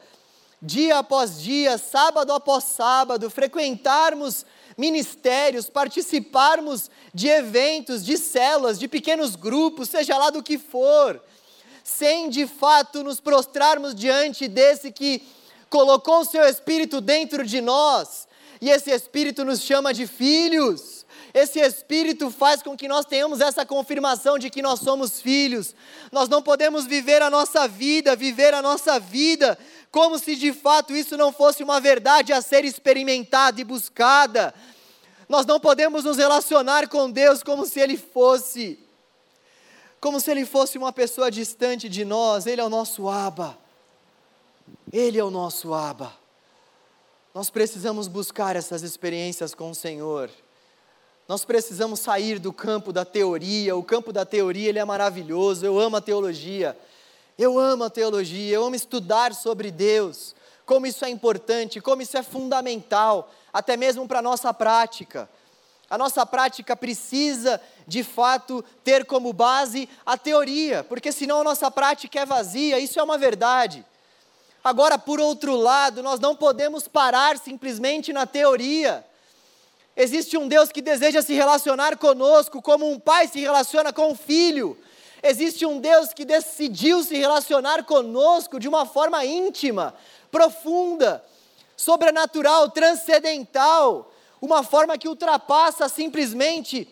dia 0.62 0.98
após 0.98 1.42
dia, 1.42 1.76
sábado 1.76 2.32
após 2.32 2.64
sábado, 2.64 3.28
frequentarmos 3.28 4.46
ministérios, 4.78 5.68
participarmos 5.68 6.88
de 7.12 7.28
eventos, 7.28 8.04
de 8.04 8.16
células, 8.16 8.78
de 8.78 8.86
pequenos 8.86 9.34
grupos, 9.34 9.88
seja 9.88 10.16
lá 10.16 10.30
do 10.30 10.42
que 10.42 10.56
for, 10.58 11.20
sem 11.82 12.30
de 12.30 12.46
fato 12.46 13.02
nos 13.02 13.18
prostrarmos 13.18 13.92
diante 13.94 14.46
desse 14.46 14.92
que 14.92 15.22
colocou 15.68 16.20
o 16.20 16.24
seu 16.24 16.44
Espírito 16.44 17.00
dentro 17.00 17.44
de 17.44 17.60
nós, 17.60 18.28
e 18.60 18.70
esse 18.70 18.90
Espírito 18.90 19.44
nos 19.44 19.62
chama 19.62 19.92
de 19.92 20.06
filhos. 20.06 20.91
Esse 21.34 21.60
Espírito 21.60 22.30
faz 22.30 22.62
com 22.62 22.76
que 22.76 22.86
nós 22.86 23.06
tenhamos 23.06 23.40
essa 23.40 23.64
confirmação 23.64 24.38
de 24.38 24.50
que 24.50 24.60
nós 24.60 24.80
somos 24.80 25.20
filhos. 25.20 25.74
Nós 26.10 26.28
não 26.28 26.42
podemos 26.42 26.84
viver 26.84 27.22
a 27.22 27.30
nossa 27.30 27.66
vida, 27.66 28.14
viver 28.14 28.52
a 28.52 28.60
nossa 28.60 29.00
vida, 29.00 29.58
como 29.90 30.18
se 30.18 30.36
de 30.36 30.52
fato 30.52 30.94
isso 30.94 31.16
não 31.16 31.32
fosse 31.32 31.62
uma 31.62 31.80
verdade 31.80 32.32
a 32.34 32.42
ser 32.42 32.66
experimentada 32.66 33.60
e 33.60 33.64
buscada. 33.64 34.54
Nós 35.26 35.46
não 35.46 35.58
podemos 35.58 36.04
nos 36.04 36.18
relacionar 36.18 36.86
com 36.88 37.10
Deus 37.10 37.42
como 37.42 37.64
se 37.64 37.80
Ele 37.80 37.96
fosse, 37.96 38.78
como 39.98 40.20
se 40.20 40.30
Ele 40.30 40.44
fosse 40.44 40.76
uma 40.76 40.92
pessoa 40.92 41.30
distante 41.30 41.88
de 41.88 42.04
nós. 42.04 42.46
Ele 42.46 42.60
é 42.60 42.64
o 42.64 42.68
nosso 42.68 43.08
Aba. 43.08 43.56
Ele 44.92 45.18
é 45.18 45.24
o 45.24 45.30
nosso 45.30 45.72
Aba. 45.72 46.12
Nós 47.34 47.48
precisamos 47.48 48.06
buscar 48.06 48.54
essas 48.54 48.82
experiências 48.82 49.54
com 49.54 49.70
o 49.70 49.74
Senhor. 49.74 50.30
Nós 51.32 51.46
precisamos 51.46 52.00
sair 52.00 52.38
do 52.38 52.52
campo 52.52 52.92
da 52.92 53.06
teoria. 53.06 53.74
O 53.74 53.82
campo 53.82 54.12
da 54.12 54.22
teoria 54.22 54.68
ele 54.68 54.78
é 54.78 54.84
maravilhoso. 54.84 55.64
Eu 55.64 55.78
amo 55.78 55.96
a 55.96 56.00
teologia. 56.02 56.76
Eu 57.38 57.58
amo 57.58 57.84
a 57.84 57.88
teologia. 57.88 58.54
Eu 58.54 58.62
amo 58.66 58.76
estudar 58.76 59.32
sobre 59.34 59.70
Deus. 59.70 60.34
Como 60.66 60.86
isso 60.86 61.02
é 61.06 61.08
importante, 61.08 61.80
como 61.80 62.02
isso 62.02 62.18
é 62.18 62.22
fundamental, 62.22 63.32
até 63.50 63.78
mesmo 63.78 64.06
para 64.06 64.18
a 64.18 64.22
nossa 64.22 64.52
prática. 64.52 65.26
A 65.88 65.96
nossa 65.96 66.26
prática 66.26 66.76
precisa, 66.76 67.58
de 67.86 68.04
fato, 68.04 68.62
ter 68.84 69.06
como 69.06 69.32
base 69.32 69.88
a 70.04 70.18
teoria, 70.18 70.84
porque 70.84 71.10
senão 71.10 71.40
a 71.40 71.44
nossa 71.44 71.70
prática 71.70 72.20
é 72.20 72.26
vazia, 72.26 72.78
isso 72.78 73.00
é 73.00 73.02
uma 73.02 73.16
verdade. 73.16 73.82
Agora, 74.62 74.98
por 74.98 75.18
outro 75.18 75.56
lado, 75.56 76.02
nós 76.02 76.20
não 76.20 76.36
podemos 76.36 76.86
parar 76.86 77.38
simplesmente 77.38 78.12
na 78.12 78.26
teoria. 78.26 79.02
Existe 79.96 80.38
um 80.38 80.48
Deus 80.48 80.70
que 80.70 80.80
deseja 80.80 81.20
se 81.20 81.34
relacionar 81.34 81.98
conosco 81.98 82.62
como 82.62 82.90
um 82.90 82.98
pai 82.98 83.28
se 83.28 83.40
relaciona 83.40 83.92
com 83.92 84.12
um 84.12 84.14
filho. 84.14 84.78
Existe 85.22 85.66
um 85.66 85.78
Deus 85.78 86.12
que 86.12 86.24
decidiu 86.24 87.02
se 87.02 87.16
relacionar 87.16 87.84
conosco 87.84 88.58
de 88.58 88.68
uma 88.68 88.86
forma 88.86 89.24
íntima, 89.24 89.94
profunda, 90.30 91.22
sobrenatural, 91.76 92.70
transcendental, 92.70 94.12
uma 94.40 94.62
forma 94.64 94.96
que 94.96 95.08
ultrapassa 95.08 95.88
simplesmente 95.88 96.88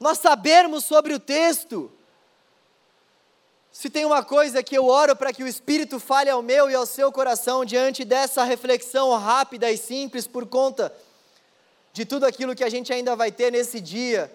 nós 0.00 0.18
sabermos 0.18 0.84
sobre 0.86 1.12
o 1.12 1.20
texto. 1.20 1.92
Se 3.70 3.90
tem 3.90 4.04
uma 4.04 4.24
coisa 4.24 4.62
que 4.62 4.76
eu 4.76 4.86
oro 4.86 5.14
para 5.14 5.32
que 5.32 5.44
o 5.44 5.46
Espírito 5.46 6.00
fale 6.00 6.30
ao 6.30 6.42
meu 6.42 6.70
e 6.70 6.74
ao 6.74 6.86
seu 6.86 7.12
coração 7.12 7.64
diante 7.64 8.04
dessa 8.04 8.42
reflexão 8.42 9.16
rápida 9.16 9.70
e 9.70 9.76
simples 9.76 10.26
por 10.26 10.46
conta 10.46 10.92
de 11.92 12.04
tudo 12.04 12.24
aquilo 12.24 12.54
que 12.54 12.64
a 12.64 12.68
gente 12.68 12.92
ainda 12.92 13.16
vai 13.16 13.32
ter 13.32 13.50
nesse 13.50 13.80
dia, 13.80 14.32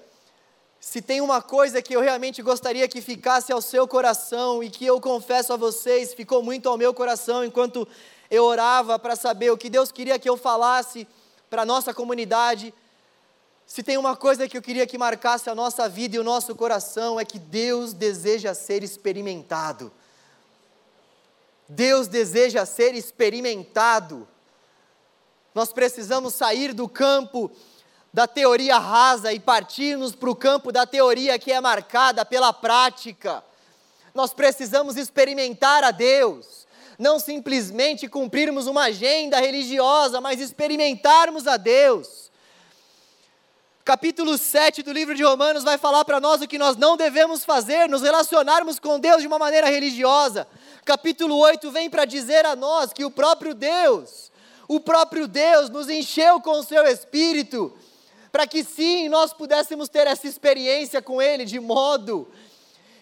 se 0.80 1.02
tem 1.02 1.20
uma 1.20 1.42
coisa 1.42 1.82
que 1.82 1.96
eu 1.96 2.02
realmente 2.02 2.42
gostaria 2.42 2.88
que 2.88 3.02
ficasse 3.02 3.52
ao 3.52 3.62
seu 3.62 3.88
coração 3.88 4.64
e 4.64 4.70
que 4.70 4.86
eu 4.86 5.02
confesso 5.02 5.52
a 5.52 5.58
vocês, 5.58 6.14
ficou 6.14 6.44
muito 6.44 6.70
ao 6.70 6.78
meu 6.78 6.94
coração 6.94 7.44
enquanto 7.44 7.88
eu 8.30 8.44
orava 8.44 9.00
para 9.00 9.16
saber 9.16 9.52
o 9.52 9.58
que 9.58 9.70
Deus 9.70 9.92
queria 9.92 10.20
que 10.20 10.30
eu 10.30 10.38
falasse 10.38 11.08
para 11.50 11.64
a 11.64 11.66
nossa 11.66 11.94
comunidade. 11.94 12.74
Se 13.66 13.82
tem 13.82 13.98
uma 13.98 14.16
coisa 14.16 14.48
que 14.48 14.56
eu 14.56 14.62
queria 14.62 14.86
que 14.86 14.98
marcasse 14.98 15.50
a 15.50 15.56
nossa 15.56 15.90
vida 15.90 16.18
e 16.18 16.20
o 16.20 16.24
nosso 16.24 16.54
coração, 16.54 17.20
é 17.20 17.26
que 17.26 17.40
Deus 17.40 17.94
deseja 17.94 18.54
ser 18.54 18.84
experimentado. 18.84 19.92
Deus 21.68 22.08
deseja 22.08 22.64
ser 22.66 22.94
experimentado. 22.94 24.28
Nós 25.56 25.72
precisamos 25.72 26.34
sair 26.34 26.74
do 26.74 26.90
campo 26.90 27.50
da 28.14 28.28
teoria 28.28 28.78
rasa 28.78 29.32
e 29.32 29.40
partirmos 29.40 30.14
para 30.14 30.30
o 30.30 30.36
campo 30.36 30.70
da 30.70 30.86
teoria 30.86 31.40
que 31.40 31.50
é 31.50 31.62
marcada 31.62 32.26
pela 32.26 32.52
prática. 32.52 33.42
Nós 34.14 34.34
precisamos 34.34 34.98
experimentar 34.98 35.82
a 35.82 35.92
Deus, 35.92 36.68
não 37.00 37.20
simplesmente 37.20 38.10
cumprirmos 38.10 38.68
uma 38.68 38.84
agenda 38.84 39.40
religiosa, 39.40 40.20
mas 40.20 40.42
experimentarmos 40.42 41.48
a 41.48 41.56
Deus. 41.56 42.30
Capítulo 43.86 44.38
7 44.38 44.84
do 44.84 44.92
livro 44.92 45.16
de 45.16 45.24
Romanos 45.24 45.64
vai 45.64 45.78
falar 45.78 46.04
para 46.04 46.20
nós 46.20 46.42
o 46.42 46.48
que 46.50 46.58
nós 46.58 46.76
não 46.76 46.98
devemos 46.98 47.46
fazer, 47.46 47.88
nos 47.88 48.02
relacionarmos 48.02 48.78
com 48.78 49.00
Deus 49.00 49.22
de 49.22 49.28
uma 49.28 49.40
maneira 49.40 49.70
religiosa. 49.70 50.48
Capítulo 50.84 51.38
8 51.38 51.72
vem 51.72 51.90
para 51.90 52.04
dizer 52.04 52.46
a 52.46 52.58
nós 52.58 52.92
que 52.92 53.06
o 53.06 53.12
próprio 53.12 53.54
Deus, 53.54 54.32
o 54.68 54.80
próprio 54.80 55.28
Deus 55.28 55.70
nos 55.70 55.90
encheu 55.90 56.42
com 56.42 56.60
o 56.60 56.64
seu 56.64 56.84
espírito 56.86 57.74
para 58.32 58.46
que 58.46 58.66
sim 58.66 59.08
nós 59.08 59.32
pudéssemos 59.32 59.88
ter 59.88 60.08
essa 60.08 60.28
experiência 60.28 61.02
com 61.02 61.22
Ele, 61.22 61.46
de 61.46 61.58
modo 61.58 62.28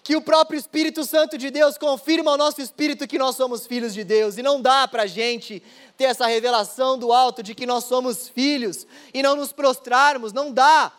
que 0.03 0.15
o 0.15 0.21
próprio 0.21 0.59
Espírito 0.59 1.05
Santo 1.05 1.37
de 1.37 1.49
Deus 1.49 1.77
confirma 1.77 2.29
ao 2.29 2.37
nosso 2.37 2.61
espírito 2.61 3.07
que 3.07 3.17
nós 3.17 3.35
somos 3.37 3.65
filhos 3.65 3.93
de 3.93 4.03
Deus, 4.03 4.37
e 4.37 4.43
não 4.43 4.61
dá 4.61 4.87
para 4.87 5.03
a 5.03 5.07
gente 5.07 5.63
ter 5.97 6.03
essa 6.03 6.27
revelação 6.27 6.99
do 6.99 7.13
alto 7.13 7.41
de 7.41 7.55
que 7.55 7.65
nós 7.65 7.85
somos 7.85 8.27
filhos 8.27 8.85
e 9.13 9.23
não 9.23 9.35
nos 9.35 9.53
prostrarmos, 9.53 10.33
não 10.33 10.51
dá, 10.51 10.91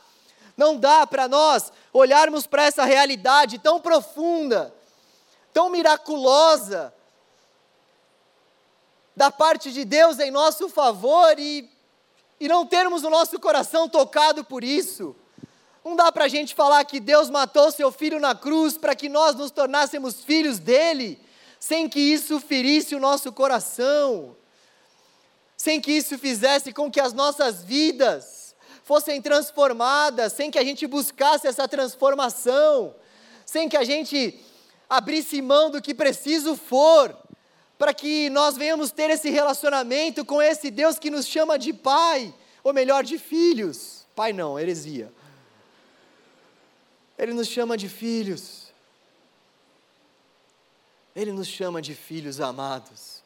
não 0.57 0.77
dá 0.77 1.07
para 1.07 1.29
nós 1.29 1.71
olharmos 1.93 2.47
para 2.47 2.65
essa 2.65 2.85
realidade 2.85 3.59
tão 3.59 3.79
profunda, 3.79 4.75
tão 5.53 5.69
miraculosa, 5.69 6.93
da 9.17 9.31
parte 9.31 9.73
de 9.73 9.85
Deus 9.85 10.19
em 10.19 10.31
nosso 10.31 10.69
favor 10.69 11.39
e 11.39 11.71
e 12.45 12.49
não 12.49 12.67
termos 12.67 13.05
o 13.05 13.11
nosso 13.11 13.39
coração 13.39 13.89
tocado 13.89 14.45
por 14.45 14.65
isso. 14.65 15.15
Não 15.85 15.95
dá 15.95 16.11
para 16.11 16.25
a 16.25 16.29
gente 16.29 16.55
falar 16.55 16.85
que 16.85 16.99
Deus 16.99 17.31
matou 17.31 17.71
seu 17.71 17.93
filho 17.93 18.19
na 18.19 18.35
cruz 18.35 18.77
para 18.77 18.95
que 18.95 19.09
nós 19.09 19.35
nos 19.35 19.51
tornássemos 19.51 20.23
filhos 20.25 20.59
dele, 20.59 21.19
sem 21.61 21.89
que 21.89 22.01
isso 22.01 22.41
ferisse 22.41 22.95
o 22.95 23.01
nosso 23.01 23.33
coração, 23.33 24.37
sem 25.57 25.81
que 25.81 25.93
isso 25.93 26.19
fizesse 26.19 26.73
com 26.73 26.91
que 26.91 27.01
as 27.01 27.13
nossas 27.13 27.63
vidas 27.63 28.55
fossem 28.83 29.21
transformadas, 29.23 30.33
sem 30.33 30.51
que 30.51 30.59
a 30.59 30.65
gente 30.65 30.87
buscasse 30.87 31.47
essa 31.47 31.67
transformação, 31.69 32.95
sem 33.47 33.69
que 33.69 33.77
a 33.77 33.85
gente 33.85 34.39
abrisse 34.89 35.41
mão 35.41 35.71
do 35.71 35.81
que 35.81 35.95
preciso 35.95 36.57
for 36.57 37.17
para 37.85 37.93
que 37.93 38.31
nós 38.31 38.57
venhamos 38.57 38.91
ter 38.91 39.11
esse 39.11 39.29
relacionamento 39.29 40.25
com 40.25 40.41
esse 40.41 40.71
Deus 40.71 40.99
que 40.99 41.11
nos 41.11 41.27
chama 41.27 41.59
de 41.59 41.71
pai, 41.71 42.33
ou 42.63 42.73
melhor, 42.73 43.05
de 43.05 43.19
filhos. 43.19 44.07
Pai 44.17 44.33
não, 44.33 44.59
heresia. 44.59 45.13
Ele 47.19 47.35
nos 47.35 47.47
chama 47.47 47.77
de 47.77 47.87
filhos. 47.91 48.73
Ele 51.15 51.31
nos 51.31 51.47
chama 51.47 51.83
de 51.83 51.95
filhos 51.95 52.41
amados. 52.41 53.23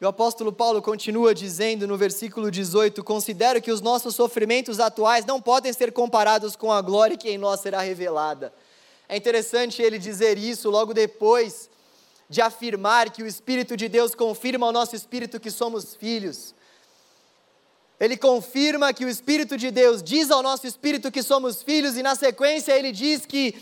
E 0.00 0.06
o 0.06 0.08
apóstolo 0.08 0.50
Paulo 0.50 0.80
continua 0.80 1.34
dizendo 1.34 1.86
no 1.86 1.98
versículo 1.98 2.50
18: 2.50 3.04
Considero 3.04 3.60
que 3.60 3.70
os 3.70 3.82
nossos 3.82 4.14
sofrimentos 4.14 4.80
atuais 4.80 5.26
não 5.26 5.38
podem 5.38 5.70
ser 5.70 5.92
comparados 5.92 6.56
com 6.56 6.72
a 6.72 6.80
glória 6.80 7.18
que 7.18 7.28
em 7.28 7.36
nós 7.36 7.60
será 7.60 7.82
revelada. 7.82 8.54
É 9.06 9.18
interessante 9.18 9.82
ele 9.82 9.98
dizer 9.98 10.38
isso 10.38 10.70
logo 10.70 10.94
depois 10.94 11.68
de 12.28 12.42
afirmar 12.42 13.10
que 13.10 13.22
o 13.22 13.26
Espírito 13.26 13.76
de 13.76 13.88
Deus 13.88 14.14
confirma 14.14 14.66
ao 14.66 14.72
nosso 14.72 14.94
espírito 14.94 15.40
que 15.40 15.50
somos 15.50 15.94
filhos. 15.94 16.54
Ele 17.98 18.16
confirma 18.16 18.92
que 18.92 19.04
o 19.04 19.08
Espírito 19.08 19.56
de 19.56 19.70
Deus 19.70 20.02
diz 20.02 20.30
ao 20.30 20.42
nosso 20.42 20.66
espírito 20.66 21.10
que 21.10 21.22
somos 21.22 21.62
filhos, 21.62 21.96
e 21.96 22.02
na 22.02 22.14
sequência 22.14 22.72
ele 22.72 22.92
diz 22.92 23.24
que 23.24 23.54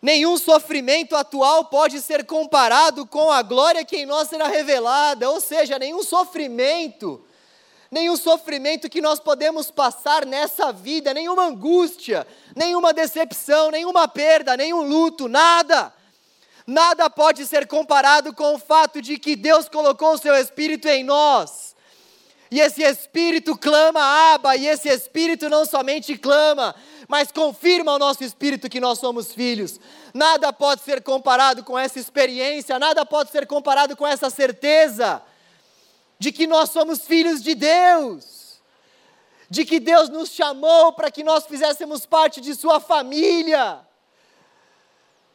nenhum 0.00 0.36
sofrimento 0.36 1.16
atual 1.16 1.64
pode 1.64 2.00
ser 2.00 2.24
comparado 2.24 3.06
com 3.06 3.32
a 3.32 3.42
glória 3.42 3.84
que 3.84 3.96
em 3.96 4.06
nós 4.06 4.28
será 4.28 4.46
revelada, 4.46 5.28
ou 5.28 5.40
seja, 5.40 5.76
nenhum 5.76 6.04
sofrimento, 6.04 7.24
nenhum 7.90 8.16
sofrimento 8.16 8.88
que 8.88 9.00
nós 9.00 9.18
podemos 9.18 9.72
passar 9.72 10.24
nessa 10.24 10.72
vida, 10.72 11.12
nenhuma 11.12 11.46
angústia, 11.46 12.24
nenhuma 12.54 12.92
decepção, 12.92 13.72
nenhuma 13.72 14.06
perda, 14.06 14.56
nenhum 14.56 14.82
luto, 14.82 15.26
nada 15.26 15.92
Nada 16.70 17.08
pode 17.08 17.46
ser 17.46 17.66
comparado 17.66 18.34
com 18.34 18.54
o 18.54 18.58
fato 18.58 19.00
de 19.00 19.18
que 19.18 19.34
Deus 19.34 19.70
colocou 19.70 20.12
o 20.12 20.18
seu 20.18 20.34
Espírito 20.34 20.86
em 20.86 21.02
nós. 21.02 21.74
E 22.50 22.60
esse 22.60 22.82
Espírito 22.82 23.56
clama 23.56 24.34
Abba, 24.34 24.54
e 24.54 24.66
esse 24.66 24.86
Espírito 24.86 25.48
não 25.48 25.64
somente 25.64 26.18
clama, 26.18 26.74
mas 27.08 27.32
confirma 27.32 27.92
ao 27.92 27.98
nosso 27.98 28.22
Espírito 28.22 28.68
que 28.68 28.80
nós 28.80 28.98
somos 28.98 29.32
filhos. 29.32 29.80
Nada 30.12 30.52
pode 30.52 30.82
ser 30.82 31.02
comparado 31.02 31.64
com 31.64 31.78
essa 31.78 31.98
experiência, 31.98 32.78
nada 32.78 33.06
pode 33.06 33.30
ser 33.30 33.46
comparado 33.46 33.96
com 33.96 34.06
essa 34.06 34.28
certeza 34.28 35.22
de 36.18 36.30
que 36.30 36.46
nós 36.46 36.68
somos 36.68 37.00
filhos 37.00 37.42
de 37.42 37.54
Deus, 37.54 38.60
de 39.48 39.64
que 39.64 39.80
Deus 39.80 40.10
nos 40.10 40.28
chamou 40.28 40.92
para 40.92 41.10
que 41.10 41.24
nós 41.24 41.46
fizéssemos 41.46 42.04
parte 42.04 42.42
de 42.42 42.54
Sua 42.54 42.78
família 42.78 43.87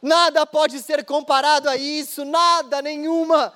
Nada 0.04 0.44
pode 0.44 0.82
ser 0.82 1.02
comparado 1.02 1.66
a 1.66 1.78
isso, 1.78 2.26
nada, 2.26 2.82
nenhuma, 2.82 3.54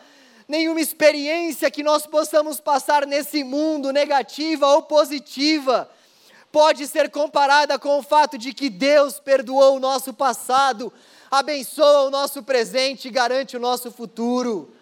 nenhuma 0.48 0.80
experiência 0.80 1.70
que 1.70 1.82
nós 1.82 2.06
possamos 2.06 2.58
passar 2.58 3.06
nesse 3.06 3.44
mundo, 3.44 3.92
negativa 3.92 4.66
ou 4.68 4.80
positiva, 4.80 5.90
pode 6.50 6.86
ser 6.86 7.10
comparada 7.10 7.78
com 7.78 7.98
o 7.98 8.02
fato 8.02 8.38
de 8.38 8.54
que 8.54 8.70
Deus 8.70 9.20
perdoou 9.20 9.76
o 9.76 9.78
nosso 9.78 10.14
passado, 10.14 10.90
abençoa 11.30 12.04
o 12.04 12.10
nosso 12.10 12.42
presente 12.42 13.08
e 13.08 13.10
garante 13.10 13.54
o 13.54 13.60
nosso 13.60 13.90
futuro. 13.92 14.74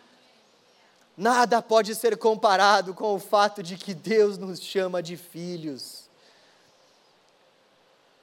Nada 1.16 1.60
pode 1.60 1.96
ser 1.96 2.16
comparado 2.16 2.94
com 2.94 3.12
o 3.12 3.18
fato 3.18 3.60
de 3.60 3.76
que 3.76 3.92
Deus 3.92 4.38
nos 4.38 4.60
chama 4.60 5.02
de 5.02 5.16
filhos. 5.16 6.08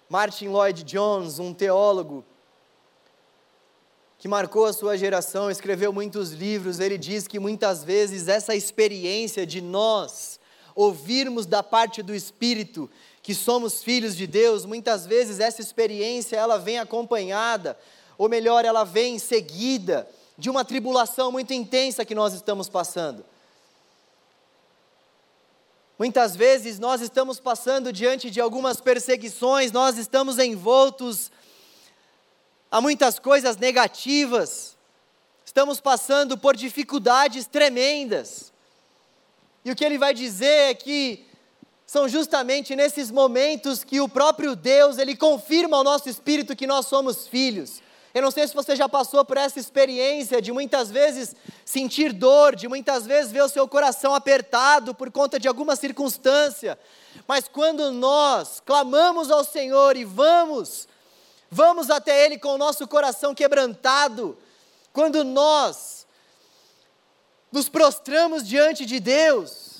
Martin 0.07 0.47
Lloyd 0.47 0.85
Jones, 0.85 1.39
um 1.39 1.53
teólogo, 1.53 2.23
que 4.23 4.27
marcou 4.29 4.65
a 4.65 4.71
sua 4.71 4.97
geração, 4.97 5.51
escreveu 5.51 5.91
muitos 5.91 6.31
livros, 6.31 6.79
ele 6.79 6.97
diz 6.97 7.27
que 7.27 7.41
muitas 7.41 7.83
vezes 7.83 8.29
essa 8.29 8.55
experiência 8.55 9.45
de 9.45 9.59
nós 9.59 10.39
ouvirmos 10.73 11.45
da 11.45 11.61
parte 11.61 12.01
do 12.01 12.15
Espírito 12.15 12.89
que 13.21 13.35
somos 13.35 13.83
filhos 13.83 14.15
de 14.15 14.25
Deus, 14.25 14.65
muitas 14.65 15.05
vezes 15.05 15.41
essa 15.41 15.59
experiência 15.59 16.37
ela 16.37 16.57
vem 16.57 16.79
acompanhada, 16.79 17.77
ou 18.17 18.29
melhor, 18.29 18.63
ela 18.63 18.85
vem 18.85 19.19
seguida 19.19 20.07
de 20.37 20.49
uma 20.49 20.63
tribulação 20.63 21.29
muito 21.29 21.51
intensa 21.51 22.05
que 22.05 22.15
nós 22.15 22.33
estamos 22.33 22.69
passando. 22.69 23.25
Muitas 25.99 26.33
vezes 26.33 26.79
nós 26.79 27.01
estamos 27.01 27.41
passando 27.41 27.91
diante 27.91 28.31
de 28.31 28.39
algumas 28.39 28.79
perseguições, 28.79 29.73
nós 29.73 29.97
estamos 29.97 30.39
envoltos 30.39 31.29
há 32.73 32.81
muitas 32.81 33.19
coisas 33.19 33.55
negativas, 33.55 34.75
estamos 35.45 35.79
passando 35.79 36.35
por 36.35 36.55
dificuldades 36.55 37.45
tremendas. 37.45 38.51
E 39.63 39.69
o 39.69 39.75
que 39.75 39.85
ele 39.85 39.99
vai 39.99 40.11
dizer 40.11 40.71
é 40.71 40.73
que 40.73 41.23
são 41.85 42.09
justamente 42.09 42.75
nesses 42.75 43.11
momentos 43.11 43.83
que 43.83 44.01
o 44.01 44.09
próprio 44.09 44.55
Deus, 44.55 44.97
ele 44.97 45.15
confirma 45.15 45.77
ao 45.77 45.83
nosso 45.83 46.09
espírito 46.09 46.55
que 46.55 46.65
nós 46.65 46.87
somos 46.87 47.27
filhos. 47.27 47.79
Eu 48.11 48.23
não 48.23 48.31
sei 48.31 48.47
se 48.47 48.55
você 48.55 48.75
já 48.75 48.89
passou 48.89 49.23
por 49.23 49.37
essa 49.37 49.59
experiência 49.59 50.41
de 50.41 50.51
muitas 50.51 50.89
vezes 50.89 51.35
sentir 51.63 52.11
dor, 52.11 52.55
de 52.55 52.67
muitas 52.67 53.05
vezes 53.05 53.31
ver 53.31 53.43
o 53.43 53.49
seu 53.49 53.67
coração 53.67 54.15
apertado 54.15 54.95
por 54.95 55.11
conta 55.11 55.39
de 55.39 55.47
alguma 55.47 55.75
circunstância, 55.75 56.79
mas 57.27 57.47
quando 57.47 57.91
nós 57.91 58.59
clamamos 58.65 59.29
ao 59.29 59.43
Senhor 59.43 59.95
e 59.95 60.03
vamos, 60.03 60.87
vamos 61.53 61.89
até 61.89 62.25
Ele 62.25 62.37
com 62.37 62.49
o 62.49 62.57
nosso 62.57 62.87
coração 62.87 63.35
quebrantado, 63.35 64.37
quando 64.91 65.23
nós 65.23 66.05
nos 67.51 67.69
prostramos 67.69 68.47
diante 68.47 68.85
de 68.85 68.99
Deus, 68.99 69.73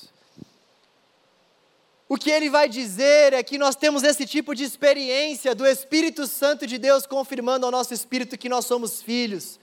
o 2.08 2.16
que 2.16 2.30
ele 2.30 2.48
vai 2.48 2.68
dizer 2.68 3.32
é 3.32 3.42
que 3.42 3.58
nós 3.58 3.74
temos 3.74 4.04
esse 4.04 4.24
tipo 4.24 4.54
de 4.54 4.62
experiência 4.62 5.54
do 5.54 5.66
Espírito 5.66 6.26
Santo 6.26 6.66
de 6.66 6.78
Deus 6.78 7.06
confirmando 7.06 7.66
ao 7.66 7.72
nosso 7.72 7.92
espírito 7.92 8.38
que 8.38 8.48
nós 8.48 8.66
somos 8.66 9.02
filhos. 9.02 9.58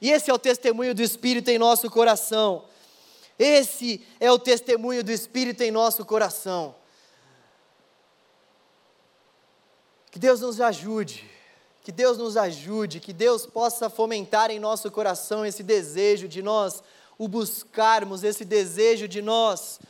E 0.00 0.10
esse 0.10 0.30
é 0.30 0.34
o 0.34 0.38
testemunho 0.38 0.94
do 0.94 1.02
Espírito 1.02 1.50
em 1.50 1.58
nosso 1.58 1.90
coração. 1.90 2.64
Esse 3.38 4.06
é 4.18 4.30
o 4.30 4.38
testemunho 4.38 5.04
do 5.04 5.12
Espírito 5.12 5.62
em 5.62 5.70
nosso 5.70 6.04
coração. 6.04 6.74
Que 10.10 10.18
Deus 10.18 10.40
nos 10.40 10.60
ajude, 10.60 11.28
que 11.82 11.90
Deus 11.90 12.16
nos 12.16 12.36
ajude, 12.36 13.00
que 13.00 13.12
Deus 13.12 13.44
possa 13.44 13.90
fomentar 13.90 14.50
em 14.50 14.60
nosso 14.60 14.90
coração 14.90 15.44
esse 15.44 15.62
desejo 15.62 16.28
de 16.28 16.40
nós 16.40 16.82
o 17.18 17.26
buscarmos, 17.26 18.22
esse 18.22 18.44
desejo 18.44 19.08
de 19.08 19.20
nós 19.20 19.80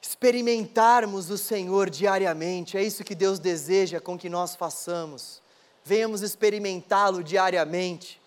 experimentarmos 0.00 1.30
o 1.30 1.36
Senhor 1.36 1.90
diariamente. 1.90 2.76
É 2.76 2.82
isso 2.82 3.04
que 3.04 3.14
Deus 3.14 3.38
deseja 3.38 4.00
com 4.00 4.18
que 4.18 4.28
nós 4.28 4.54
façamos. 4.54 5.42
Venhamos 5.84 6.22
experimentá-lo 6.22 7.22
diariamente. 7.22 8.20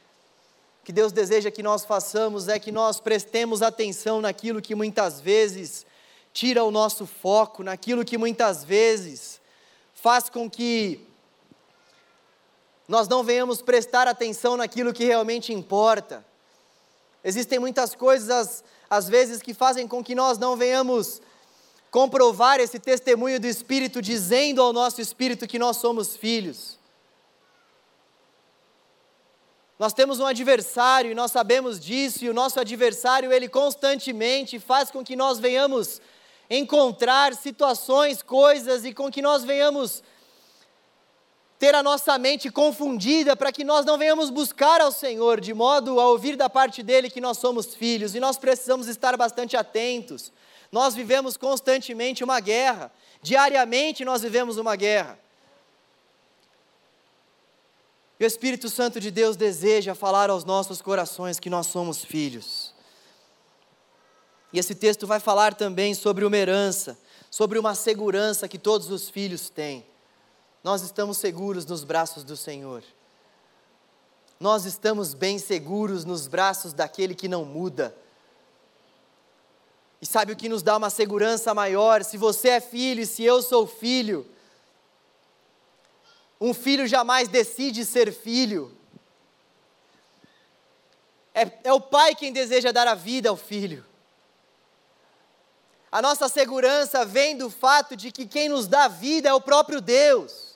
O 0.82 0.86
que 0.86 0.91
Deus 0.91 1.12
deseja 1.12 1.49
que 1.49 1.63
nós 1.63 1.86
façamos 1.86 2.47
é 2.47 2.60
que 2.60 2.71
nós 2.71 2.99
prestemos 2.99 3.62
atenção 3.62 4.19
naquilo 4.21 4.62
que 4.62 4.76
muitas 4.76 5.21
vezes 5.21 5.86
tira 6.34 6.63
o 6.63 6.71
nosso 6.71 7.06
foco, 7.06 7.63
naquilo 7.63 8.04
que 8.04 8.17
muitas 8.17 8.63
vezes 8.63 9.39
faz 9.93 10.30
com 10.30 10.49
que 10.49 11.12
nós 12.88 13.08
não 13.08 13.24
venhamos 13.24 13.62
prestar 13.62 14.08
atenção 14.08 14.58
naquilo 14.58 14.93
que 14.93 15.06
realmente 15.06 15.54
importa. 15.54 16.26
Existem 17.24 17.58
muitas 17.58 17.96
coisas, 17.96 18.63
às, 18.89 19.08
vezes, 19.08 19.41
que 19.41 19.54
fazem 19.54 19.88
com 19.88 20.04
que 20.04 20.13
nós 20.13 20.38
não 20.38 20.58
venhamos 20.58 21.22
comprovar 21.89 22.60
esse 22.60 22.80
testemunho 22.80 23.39
do 23.39 23.48
Espírito, 23.48 24.02
dizendo 24.02 24.62
ao 24.62 24.74
nosso 24.74 25.00
espírito 25.00 25.48
que 25.48 25.60
nós 25.60 25.78
somos 25.78 26.15
filhos. 26.17 26.78
Nós 29.80 29.93
temos 29.93 30.19
um 30.19 30.26
adversário 30.26 31.12
e 31.12 31.15
nós 31.15 31.32
sabemos 31.32 31.80
disso, 31.80 32.26
e 32.26 32.30
o 32.30 32.34
nosso 32.34 32.60
adversário, 32.60 33.32
ele 33.32 33.48
constantemente 33.48 34.60
faz 34.60 34.91
com 34.91 35.04
que 35.04 35.15
nós 35.15 35.39
venhamos 35.39 36.02
encontrar 36.50 37.34
situações, 37.36 38.22
coisas, 38.22 38.86
e 38.86 38.93
com 38.93 39.12
que 39.12 39.22
nós 39.22 39.43
venhamos 39.43 40.04
ter 41.60 41.76
a 41.76 41.84
nossa 41.84 42.18
mente 42.18 42.50
confundida, 42.50 43.36
para 43.36 43.52
que 43.52 43.63
nós 43.63 43.86
não 43.86 43.98
venhamos 43.98 44.30
buscar 44.30 44.82
ao 44.82 44.92
Senhor, 44.92 45.39
de 45.39 45.54
modo 45.54 46.00
a 46.00 46.08
ouvir 46.08 46.36
da 46.36 46.50
parte 46.50 46.84
dele 46.84 47.10
que 47.10 47.22
nós 47.22 47.38
somos 47.38 47.74
filhos, 47.74 48.16
e 48.16 48.20
nós 48.20 48.38
precisamos 48.38 48.88
estar 48.88 49.16
bastante 49.16 49.56
atentos. 49.56 50.32
Nós 50.72 50.94
vivemos 50.94 51.38
constantemente 51.38 52.24
uma 52.24 52.39
guerra, 52.39 52.92
diariamente 53.22 54.04
nós 54.04 54.22
vivemos 54.22 54.58
uma 54.58 54.76
guerra. 54.76 55.20
E 58.20 58.24
o 58.24 58.28
Espírito 58.28 58.70
Santo 58.70 59.00
de 59.00 59.12
Deus 59.12 59.36
deseja 59.36 59.94
falar 59.96 60.30
aos 60.30 60.44
nossos 60.44 60.82
corações 60.82 61.39
que 61.39 61.50
nós 61.50 61.68
somos 61.68 62.04
filhos. 62.04 62.74
E 64.52 64.60
esse 64.60 64.76
texto 64.76 65.08
vai 65.08 65.20
falar 65.20 65.54
também 65.54 65.94
sobre 65.94 66.24
uma 66.24 66.38
herança, 66.38 66.98
sobre 67.30 67.58
uma 67.58 67.74
segurança 67.74 68.48
que 68.48 68.60
todos 68.60 68.92
os 68.92 69.10
filhos 69.10 69.50
têm. 69.50 69.84
Nós 70.63 70.82
estamos 70.82 71.17
seguros 71.17 71.65
nos 71.65 71.84
braços 71.84 72.23
do 72.23 72.38
Senhor. 72.38 72.84
Nós 74.39 74.65
estamos 74.65 75.13
bem 75.13 75.38
seguros 75.38 76.06
nos 76.06 76.28
braços 76.28 76.73
daquele 76.73 77.13
que 77.13 77.28
não 77.28 77.43
muda 77.43 77.95
e 80.04 80.06
sabe 80.06 80.34
o 80.34 80.36
que 80.36 80.49
nos 80.49 80.62
dá 80.62 80.76
uma 80.76 80.89
segurança 80.89 81.54
maior? 81.54 82.04
Se 82.04 82.17
você 82.17 82.49
é 82.49 82.60
filho 82.60 82.99
e 82.99 83.06
se 83.06 83.23
eu 83.23 83.41
sou 83.41 83.65
filho, 83.65 84.30
um 86.41 86.54
filho 86.54 86.86
jamais 86.86 87.30
decide 87.30 87.86
ser 87.86 88.12
filho. 88.12 88.78
É, 91.34 91.49
é, 91.63 91.71
o 91.71 91.80
pai 91.80 92.15
quem 92.15 92.34
deseja 92.34 92.73
dar 92.73 92.86
a 92.86 92.95
vida 92.95 93.30
ao 93.30 93.38
filho. 93.38 93.86
A 95.89 96.02
nossa 96.02 96.28
segurança 96.28 97.06
vem 97.06 97.38
do 97.38 97.49
fato 97.49 97.95
de 97.95 98.12
que 98.12 98.26
quem 98.26 98.49
nos 98.49 98.67
dá 98.67 98.89
vida 98.89 99.30
é 99.30 99.34
o 99.34 99.39
próprio 99.39 99.80
Deus. 99.80 100.53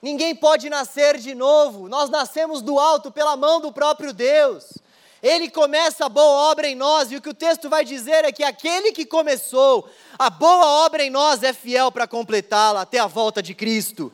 Ninguém 0.00 0.34
pode 0.34 0.70
nascer 0.70 1.18
de 1.18 1.34
novo, 1.34 1.88
nós 1.88 2.08
nascemos 2.08 2.62
do 2.62 2.78
alto 2.78 3.10
pela 3.10 3.36
mão 3.36 3.60
do 3.60 3.72
próprio 3.72 4.12
Deus. 4.12 4.78
Ele 5.20 5.50
começa 5.50 6.06
a 6.06 6.08
boa 6.08 6.50
obra 6.50 6.68
em 6.68 6.76
nós, 6.76 7.10
e 7.10 7.16
o 7.16 7.20
que 7.20 7.30
o 7.30 7.34
texto 7.34 7.68
vai 7.68 7.84
dizer 7.84 8.24
é 8.24 8.30
que 8.30 8.44
aquele 8.44 8.92
que 8.92 9.04
começou 9.04 9.88
a 10.16 10.30
boa 10.30 10.84
obra 10.84 11.02
em 11.02 11.10
nós 11.10 11.42
é 11.42 11.52
fiel 11.52 11.90
para 11.90 12.06
completá-la 12.06 12.82
até 12.82 13.00
a 13.00 13.08
volta 13.08 13.42
de 13.42 13.54
Cristo. 13.54 14.12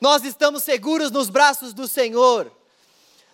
Nós 0.00 0.22
estamos 0.22 0.62
seguros 0.62 1.10
nos 1.10 1.28
braços 1.28 1.72
do 1.74 1.88
Senhor. 1.88 2.52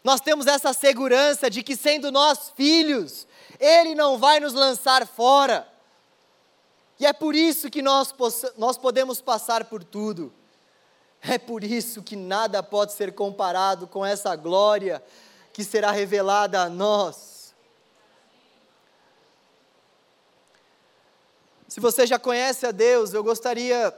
Nós 0.02 0.22
temos 0.22 0.46
essa 0.46 0.72
segurança 0.72 1.50
de 1.50 1.62
que, 1.62 1.76
sendo 1.76 2.11
nós 2.11 2.50
filhos, 2.57 3.26
Ele 3.61 3.94
não 3.94 4.16
vai 4.16 4.40
nos 4.40 4.54
lançar 4.54 5.07
fora. 5.07 5.68
E 6.98 7.04
é 7.04 7.12
por 7.12 7.35
isso 7.35 7.70
que 7.70 7.83
nós, 7.83 8.14
nós 8.57 8.78
podemos 8.78 9.20
passar 9.20 9.64
por 9.64 9.85
tudo. 9.85 10.33
É 11.27 11.39
por 11.39 11.65
isso 11.65 12.03
que 12.03 12.17
nada 12.17 12.63
pode 12.63 12.93
ser 12.93 13.15
comparado 13.15 13.87
com 13.87 14.05
essa 14.05 14.37
glória 14.37 15.03
que 15.55 15.65
será 15.65 15.91
revelada 15.91 16.61
a 16.61 16.69
nós. 16.69 17.55
Se 21.67 21.81
você 21.81 22.07
já 22.07 22.19
conhece 22.19 22.67
a 22.67 22.71
Deus, 22.71 23.15
eu 23.15 23.25
gostaria 23.25 23.93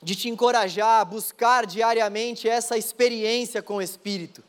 de 0.00 0.14
te 0.14 0.28
encorajar 0.28 1.00
a 1.00 1.04
buscar 1.04 1.66
diariamente 1.66 2.48
essa 2.48 2.78
experiência 2.78 3.60
com 3.60 3.76
o 3.76 3.82
Espírito. 3.82 4.42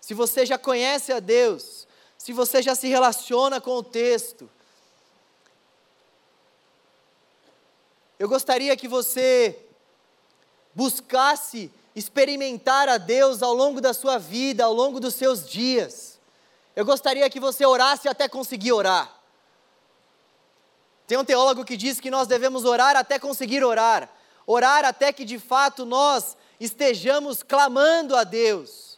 Se 0.00 0.12
você 0.12 0.44
já 0.44 0.58
conhece 0.58 1.12
a 1.12 1.20
Deus, 1.20 1.86
se 2.18 2.32
você 2.32 2.60
já 2.60 2.74
se 2.74 2.88
relaciona 2.88 3.60
com 3.60 3.76
o 3.76 3.82
texto, 3.82 4.50
eu 8.18 8.28
gostaria 8.28 8.76
que 8.76 8.88
você 8.88 9.69
buscasse 10.74 11.70
experimentar 11.94 12.88
a 12.88 12.98
Deus 12.98 13.42
ao 13.42 13.52
longo 13.52 13.80
da 13.80 13.92
sua 13.92 14.18
vida, 14.18 14.64
ao 14.64 14.72
longo 14.72 15.00
dos 15.00 15.14
seus 15.14 15.48
dias. 15.48 16.18
Eu 16.74 16.84
gostaria 16.84 17.28
que 17.28 17.40
você 17.40 17.66
orasse 17.66 18.08
até 18.08 18.28
conseguir 18.28 18.72
orar. 18.72 19.20
Tem 21.06 21.18
um 21.18 21.24
teólogo 21.24 21.64
que 21.64 21.76
diz 21.76 21.98
que 21.98 22.10
nós 22.10 22.28
devemos 22.28 22.64
orar 22.64 22.96
até 22.96 23.18
conseguir 23.18 23.64
orar, 23.64 24.08
orar 24.46 24.84
até 24.84 25.12
que 25.12 25.24
de 25.24 25.38
fato 25.40 25.84
nós 25.84 26.36
estejamos 26.60 27.42
clamando 27.42 28.14
a 28.14 28.22
Deus, 28.22 28.96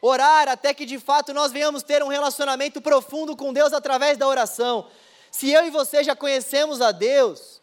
orar 0.00 0.48
até 0.48 0.72
que 0.72 0.86
de 0.86 0.98
fato 0.98 1.34
nós 1.34 1.52
venhamos 1.52 1.82
ter 1.82 2.02
um 2.02 2.08
relacionamento 2.08 2.80
profundo 2.80 3.36
com 3.36 3.52
Deus 3.52 3.74
através 3.74 4.16
da 4.16 4.26
oração. 4.26 4.86
Se 5.30 5.50
eu 5.50 5.66
e 5.66 5.70
você 5.70 6.02
já 6.02 6.16
conhecemos 6.16 6.80
a 6.80 6.92
Deus, 6.92 7.60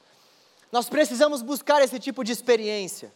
nós 0.71 0.87
precisamos 0.87 1.41
buscar 1.41 1.81
esse 1.81 1.97
tipo 1.97 2.23
de 2.23 2.31
experiência. 2.31 3.11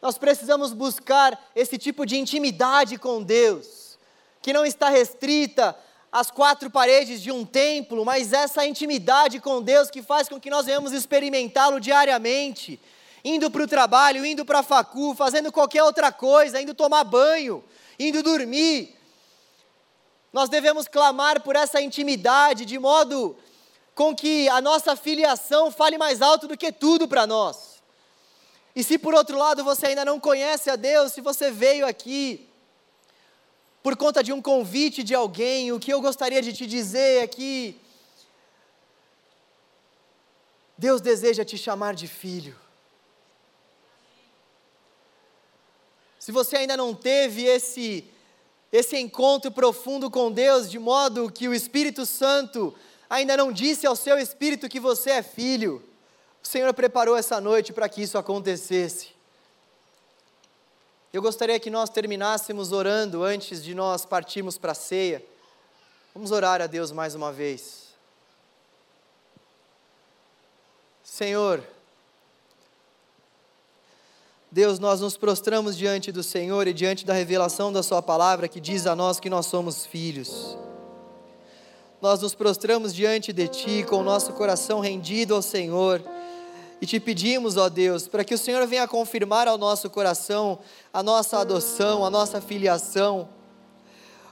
Nós 0.00 0.18
precisamos 0.18 0.72
buscar 0.72 1.50
esse 1.54 1.78
tipo 1.78 2.04
de 2.04 2.16
intimidade 2.16 2.98
com 2.98 3.22
Deus, 3.22 3.98
que 4.42 4.52
não 4.52 4.64
está 4.64 4.88
restrita 4.88 5.76
às 6.12 6.30
quatro 6.30 6.70
paredes 6.70 7.20
de 7.20 7.32
um 7.32 7.44
templo, 7.44 8.04
mas 8.04 8.32
essa 8.32 8.64
intimidade 8.64 9.40
com 9.40 9.60
Deus 9.60 9.90
que 9.90 10.02
faz 10.02 10.28
com 10.28 10.40
que 10.40 10.50
nós 10.50 10.66
venhamos 10.66 10.92
experimentá-lo 10.92 11.80
diariamente, 11.80 12.80
indo 13.24 13.50
para 13.50 13.62
o 13.62 13.66
trabalho, 13.66 14.24
indo 14.24 14.44
para 14.44 14.60
a 14.60 14.62
facu, 14.62 15.14
fazendo 15.14 15.50
qualquer 15.50 15.82
outra 15.82 16.12
coisa, 16.12 16.60
indo 16.60 16.74
tomar 16.74 17.04
banho, 17.04 17.64
indo 17.98 18.22
dormir. 18.22 18.94
Nós 20.32 20.48
devemos 20.48 20.86
clamar 20.86 21.40
por 21.42 21.56
essa 21.56 21.80
intimidade, 21.80 22.64
de 22.64 22.78
modo 22.78 23.36
com 23.94 24.14
que 24.14 24.48
a 24.50 24.60
nossa 24.60 24.94
filiação 24.94 25.70
fale 25.70 25.96
mais 25.96 26.20
alto 26.20 26.46
do 26.46 26.56
que 26.56 26.70
tudo 26.70 27.08
para 27.08 27.26
nós. 27.26 27.75
E 28.76 28.84
se 28.84 28.98
por 28.98 29.14
outro 29.14 29.38
lado 29.38 29.64
você 29.64 29.86
ainda 29.86 30.04
não 30.04 30.20
conhece 30.20 30.68
a 30.68 30.76
Deus, 30.76 31.12
se 31.12 31.22
você 31.22 31.50
veio 31.50 31.86
aqui 31.86 32.46
por 33.82 33.96
conta 33.96 34.22
de 34.22 34.34
um 34.34 34.42
convite 34.42 35.02
de 35.02 35.14
alguém, 35.14 35.72
o 35.72 35.80
que 35.80 35.90
eu 35.92 36.00
gostaria 36.02 36.42
de 36.42 36.52
te 36.52 36.66
dizer 36.66 37.22
é 37.22 37.26
que 37.26 37.80
Deus 40.76 41.00
deseja 41.00 41.42
te 41.42 41.56
chamar 41.56 41.94
de 41.94 42.06
filho. 42.06 42.54
Se 46.18 46.30
você 46.30 46.56
ainda 46.56 46.76
não 46.76 46.94
teve 46.94 47.44
esse 47.44 48.04
esse 48.70 48.98
encontro 48.98 49.50
profundo 49.50 50.10
com 50.10 50.30
Deus, 50.30 50.70
de 50.70 50.78
modo 50.78 51.32
que 51.32 51.48
o 51.48 51.54
Espírito 51.54 52.04
Santo 52.04 52.74
ainda 53.08 53.34
não 53.36 53.50
disse 53.50 53.86
ao 53.86 53.96
seu 53.96 54.18
espírito 54.18 54.68
que 54.68 54.80
você 54.80 55.10
é 55.12 55.22
filho, 55.22 55.82
o 56.46 56.48
Senhor 56.48 56.72
preparou 56.72 57.16
essa 57.16 57.40
noite 57.40 57.72
para 57.72 57.88
que 57.88 58.00
isso 58.00 58.16
acontecesse. 58.16 59.08
Eu 61.12 61.20
gostaria 61.20 61.58
que 61.58 61.68
nós 61.68 61.90
terminássemos 61.90 62.70
orando 62.70 63.24
antes 63.24 63.64
de 63.64 63.74
nós 63.74 64.04
partirmos 64.04 64.56
para 64.56 64.70
a 64.70 64.74
ceia. 64.74 65.24
Vamos 66.14 66.30
orar 66.30 66.62
a 66.62 66.68
Deus 66.68 66.92
mais 66.92 67.16
uma 67.16 67.32
vez. 67.32 67.86
Senhor, 71.02 71.64
Deus, 74.48 74.78
nós 74.78 75.00
nos 75.00 75.16
prostramos 75.16 75.76
diante 75.76 76.12
do 76.12 76.22
Senhor 76.22 76.68
e 76.68 76.72
diante 76.72 77.04
da 77.04 77.12
revelação 77.12 77.72
da 77.72 77.82
Sua 77.82 78.00
palavra 78.00 78.46
que 78.46 78.60
diz 78.60 78.86
a 78.86 78.94
nós 78.94 79.18
que 79.18 79.28
nós 79.28 79.46
somos 79.46 79.84
filhos. 79.84 80.56
Nós 82.00 82.20
nos 82.20 82.36
prostramos 82.36 82.94
diante 82.94 83.32
de 83.32 83.48
Ti 83.48 83.84
com 83.88 83.96
o 83.96 84.04
nosso 84.04 84.32
coração 84.34 84.78
rendido 84.78 85.34
ao 85.34 85.42
Senhor 85.42 86.00
e 86.80 86.86
te 86.86 87.00
pedimos, 87.00 87.56
ó 87.56 87.68
Deus, 87.68 88.06
para 88.06 88.24
que 88.24 88.34
o 88.34 88.38
Senhor 88.38 88.66
venha 88.66 88.86
confirmar 88.86 89.48
ao 89.48 89.56
nosso 89.56 89.88
coração 89.88 90.58
a 90.92 91.02
nossa 91.02 91.38
adoção, 91.38 92.04
a 92.04 92.10
nossa 92.10 92.40
filiação. 92.40 93.28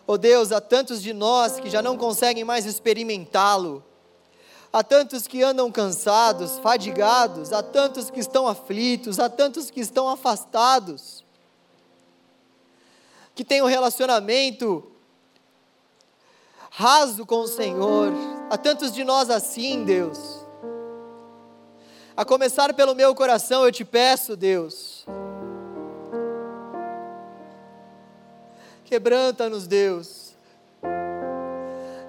Ó 0.06 0.16
Deus, 0.16 0.52
há 0.52 0.60
tantos 0.60 1.02
de 1.02 1.14
nós 1.14 1.58
que 1.58 1.70
já 1.70 1.80
não 1.80 1.96
conseguem 1.96 2.44
mais 2.44 2.66
experimentá-lo, 2.66 3.82
há 4.70 4.82
tantos 4.82 5.26
que 5.26 5.42
andam 5.42 5.72
cansados, 5.72 6.58
fadigados, 6.58 7.52
há 7.52 7.62
tantos 7.62 8.10
que 8.10 8.20
estão 8.20 8.46
aflitos, 8.46 9.18
há 9.18 9.30
tantos 9.30 9.70
que 9.70 9.80
estão 9.80 10.08
afastados, 10.08 11.24
que 13.34 13.44
têm 13.44 13.62
um 13.62 13.66
relacionamento 13.66 14.84
raso 16.70 17.24
com 17.24 17.40
o 17.40 17.48
Senhor, 17.48 18.12
há 18.50 18.58
tantos 18.58 18.92
de 18.92 19.02
nós 19.04 19.30
assim, 19.30 19.84
Deus. 19.84 20.44
A 22.16 22.24
começar 22.24 22.72
pelo 22.74 22.94
meu 22.94 23.14
coração, 23.14 23.64
eu 23.64 23.72
te 23.72 23.84
peço, 23.84 24.36
Deus. 24.36 25.04
Quebranta-nos, 28.84 29.66
Deus. 29.66 30.36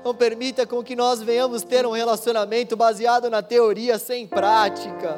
Não 0.03 0.13
permita 0.13 0.67
com 0.67 0.83
que 0.83 0.95
nós 0.95 1.23
venhamos 1.23 1.63
ter 1.63 1.87
um 1.87 1.91
relacionamento 1.91 2.77
baseado 2.77 3.29
na 3.29 3.41
teoria 3.41 3.97
sem 3.97 4.27
prática. 4.27 5.17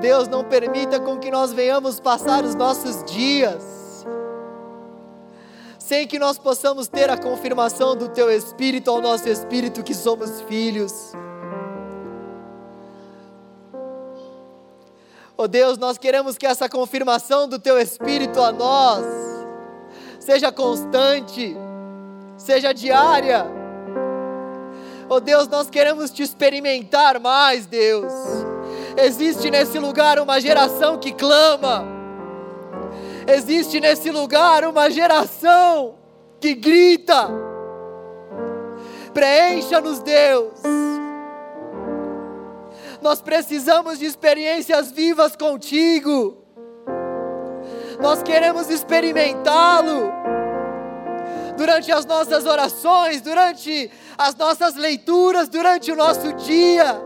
Deus, 0.00 0.26
não 0.26 0.42
permita 0.42 0.98
com 0.98 1.18
que 1.18 1.30
nós 1.30 1.52
venhamos 1.52 2.00
passar 2.00 2.42
os 2.42 2.54
nossos 2.54 3.04
dias 3.04 3.80
sem 5.90 6.06
que 6.06 6.20
nós 6.20 6.38
possamos 6.38 6.86
ter 6.86 7.10
a 7.10 7.18
confirmação 7.18 7.96
do 7.96 8.08
Teu 8.08 8.30
Espírito 8.30 8.92
ao 8.92 9.02
nosso 9.02 9.28
Espírito 9.28 9.82
que 9.82 9.92
somos 9.92 10.40
filhos. 10.42 11.12
Oh 15.42 15.48
Deus, 15.48 15.78
nós 15.78 15.96
queremos 15.96 16.36
que 16.36 16.46
essa 16.46 16.68
confirmação 16.68 17.48
do 17.48 17.58
Teu 17.58 17.78
Espírito 17.78 18.42
a 18.42 18.52
nós 18.52 19.02
seja 20.18 20.52
constante, 20.52 21.56
seja 22.36 22.74
diária. 22.74 23.46
Oh 25.08 25.18
Deus, 25.18 25.48
nós 25.48 25.70
queremos 25.70 26.10
te 26.10 26.22
experimentar 26.22 27.18
mais, 27.18 27.64
Deus. 27.64 28.12
Existe 28.98 29.50
nesse 29.50 29.78
lugar 29.78 30.18
uma 30.18 30.38
geração 30.42 30.98
que 30.98 31.10
clama, 31.10 31.86
existe 33.26 33.80
nesse 33.80 34.10
lugar 34.10 34.62
uma 34.64 34.90
geração 34.90 35.94
que 36.38 36.54
grita. 36.54 37.30
Preencha-nos, 39.14 40.00
Deus 40.00 40.52
nós 43.00 43.20
precisamos 43.20 43.98
de 43.98 44.04
experiências 44.04 44.90
vivas 44.90 45.34
contigo. 45.34 46.36
Nós 48.00 48.22
queremos 48.22 48.70
experimentá-lo 48.70 50.12
durante 51.56 51.92
as 51.92 52.06
nossas 52.06 52.46
orações, 52.46 53.20
durante 53.20 53.90
as 54.16 54.34
nossas 54.34 54.74
leituras, 54.74 55.48
durante 55.48 55.92
o 55.92 55.96
nosso 55.96 56.32
dia, 56.32 56.98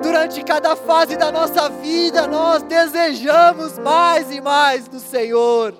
durante 0.00 0.42
cada 0.44 0.76
fase 0.76 1.16
da 1.16 1.32
nossa 1.32 1.68
vida. 1.68 2.26
Nós 2.26 2.62
desejamos 2.62 3.78
mais 3.78 4.30
e 4.30 4.40
mais 4.40 4.86
do 4.86 5.00
Senhor. 5.00 5.74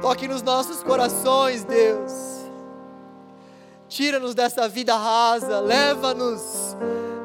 Toque 0.00 0.26
nos 0.26 0.42
nossos 0.42 0.82
corações, 0.82 1.64
Deus. 1.64 2.37
Tira-nos 3.88 4.34
dessa 4.34 4.68
vida 4.68 4.94
rasa, 4.94 5.60
leva-nos, 5.60 6.76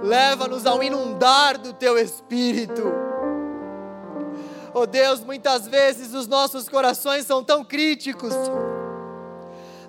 leva-nos 0.02 0.66
ao 0.66 0.82
inundar 0.82 1.58
do 1.58 1.74
teu 1.74 1.98
espírito. 1.98 2.84
Oh 4.74 4.88
Deus, 4.88 5.20
muitas 5.20 5.68
vezes 5.68 6.14
os 6.14 6.26
nossos 6.26 6.70
corações 6.70 7.26
são 7.26 7.44
tão 7.44 7.64
críticos. 7.66 8.34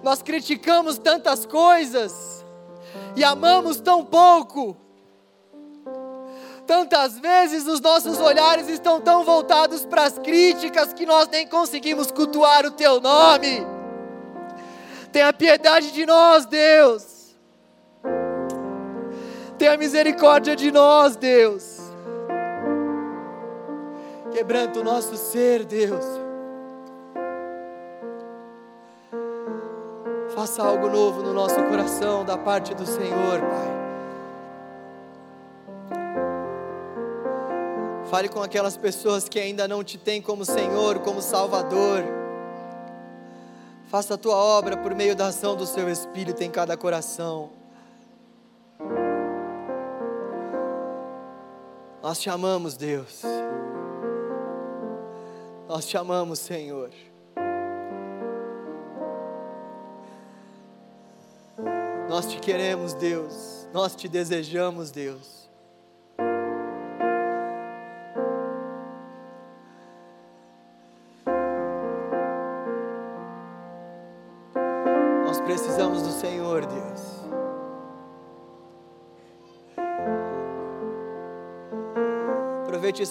Nós 0.03 0.21
criticamos 0.21 0.99
tantas 0.99 1.47
coisas 1.47 2.45
e 3.17 3.25
amamos 3.25 3.81
tão 3.81 4.05
pouco. 4.05 4.77
Tantas 6.67 7.19
vezes 7.19 7.67
os 7.67 7.81
nossos 7.81 8.19
olhares 8.19 8.69
estão 8.69 9.01
tão 9.01 9.23
voltados 9.25 9.87
para 9.87 10.05
as 10.05 10.19
críticas 10.19 10.93
que 10.93 11.07
nós 11.07 11.29
nem 11.29 11.47
conseguimos 11.47 12.11
cultuar 12.11 12.67
o 12.67 12.71
teu 12.71 13.01
nome. 13.01 13.65
Tenha 15.15 15.33
piedade 15.33 15.93
de 15.93 16.05
nós, 16.05 16.45
Deus. 16.45 17.37
Tenha 19.57 19.77
misericórdia 19.77 20.57
de 20.57 20.73
nós, 20.73 21.15
Deus. 21.15 21.79
Quebranta 24.33 24.81
o 24.81 24.83
nosso 24.83 25.17
ser, 25.17 25.65
Deus. 25.67 26.05
Faça 30.35 30.65
algo 30.65 30.89
novo 30.89 31.23
no 31.23 31.33
nosso 31.33 31.63
coração 31.63 32.25
da 32.25 32.37
parte 32.37 32.75
do 32.75 32.85
Senhor, 32.85 33.41
Pai. 33.41 33.75
Fale 38.11 38.29
com 38.29 38.43
aquelas 38.43 38.77
pessoas 38.77 39.29
que 39.29 39.39
ainda 39.39 39.69
não 39.69 39.85
te 39.85 39.97
têm 39.97 40.21
como 40.21 40.45
Senhor, 40.45 40.99
como 40.99 41.23
Salvador. 41.23 42.24
Faça 43.95 44.15
a 44.15 44.19
tua 44.19 44.35
obra 44.35 44.77
por 44.77 44.93
meio 44.93 45.15
da 45.15 45.29
ação 45.29 45.55
do 45.55 45.65
seu 45.65 45.89
Espírito 45.89 46.43
em 46.43 46.51
cada 46.51 46.77
coração. 46.77 47.53
Nós 52.03 52.19
te 52.19 52.29
amamos, 52.29 52.77
Deus. 52.77 53.23
Nós 55.69 55.87
te 55.87 55.97
amamos, 55.97 56.41
Senhor. 56.41 56.91
Nós 62.09 62.27
te 62.27 62.41
queremos, 62.41 62.95
Deus. 62.95 63.69
Nós 63.73 63.95
te 63.95 64.09
desejamos, 64.09 64.91
Deus. 64.91 65.44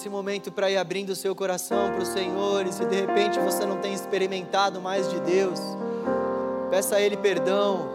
Aproveite 0.04 0.08
esse 0.08 0.08
momento 0.10 0.52
para 0.52 0.70
ir 0.70 0.76
abrindo 0.76 1.10
o 1.10 1.16
seu 1.16 1.34
coração 1.34 1.90
para 1.92 2.02
o 2.02 2.06
Senhor. 2.06 2.66
E 2.66 2.72
se 2.72 2.84
de 2.84 3.00
repente 3.00 3.38
você 3.38 3.64
não 3.64 3.80
tem 3.80 3.94
experimentado 3.94 4.80
mais 4.80 5.08
de 5.10 5.18
Deus, 5.20 5.58
peça 6.70 6.96
a 6.96 7.00
Ele 7.00 7.16
perdão. 7.16 7.88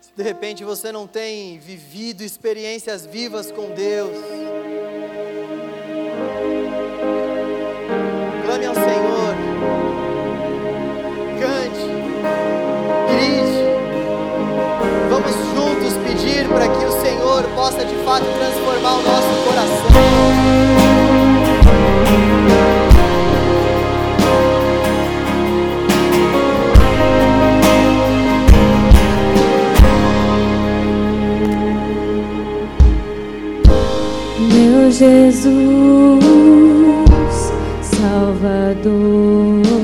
Se 0.00 0.12
de 0.14 0.22
repente 0.22 0.64
você 0.64 0.92
não 0.92 1.06
tem 1.06 1.58
vivido 1.58 2.22
experiências 2.22 3.06
vivas 3.06 3.50
com 3.50 3.70
Deus, 3.70 4.37
de 17.88 18.04
fato 18.04 18.26
transformar 18.38 18.94
o 18.94 19.02
nosso 19.02 19.44
coração. 19.46 19.88
Jesus, 34.98 36.24
Salvador, 37.82 39.77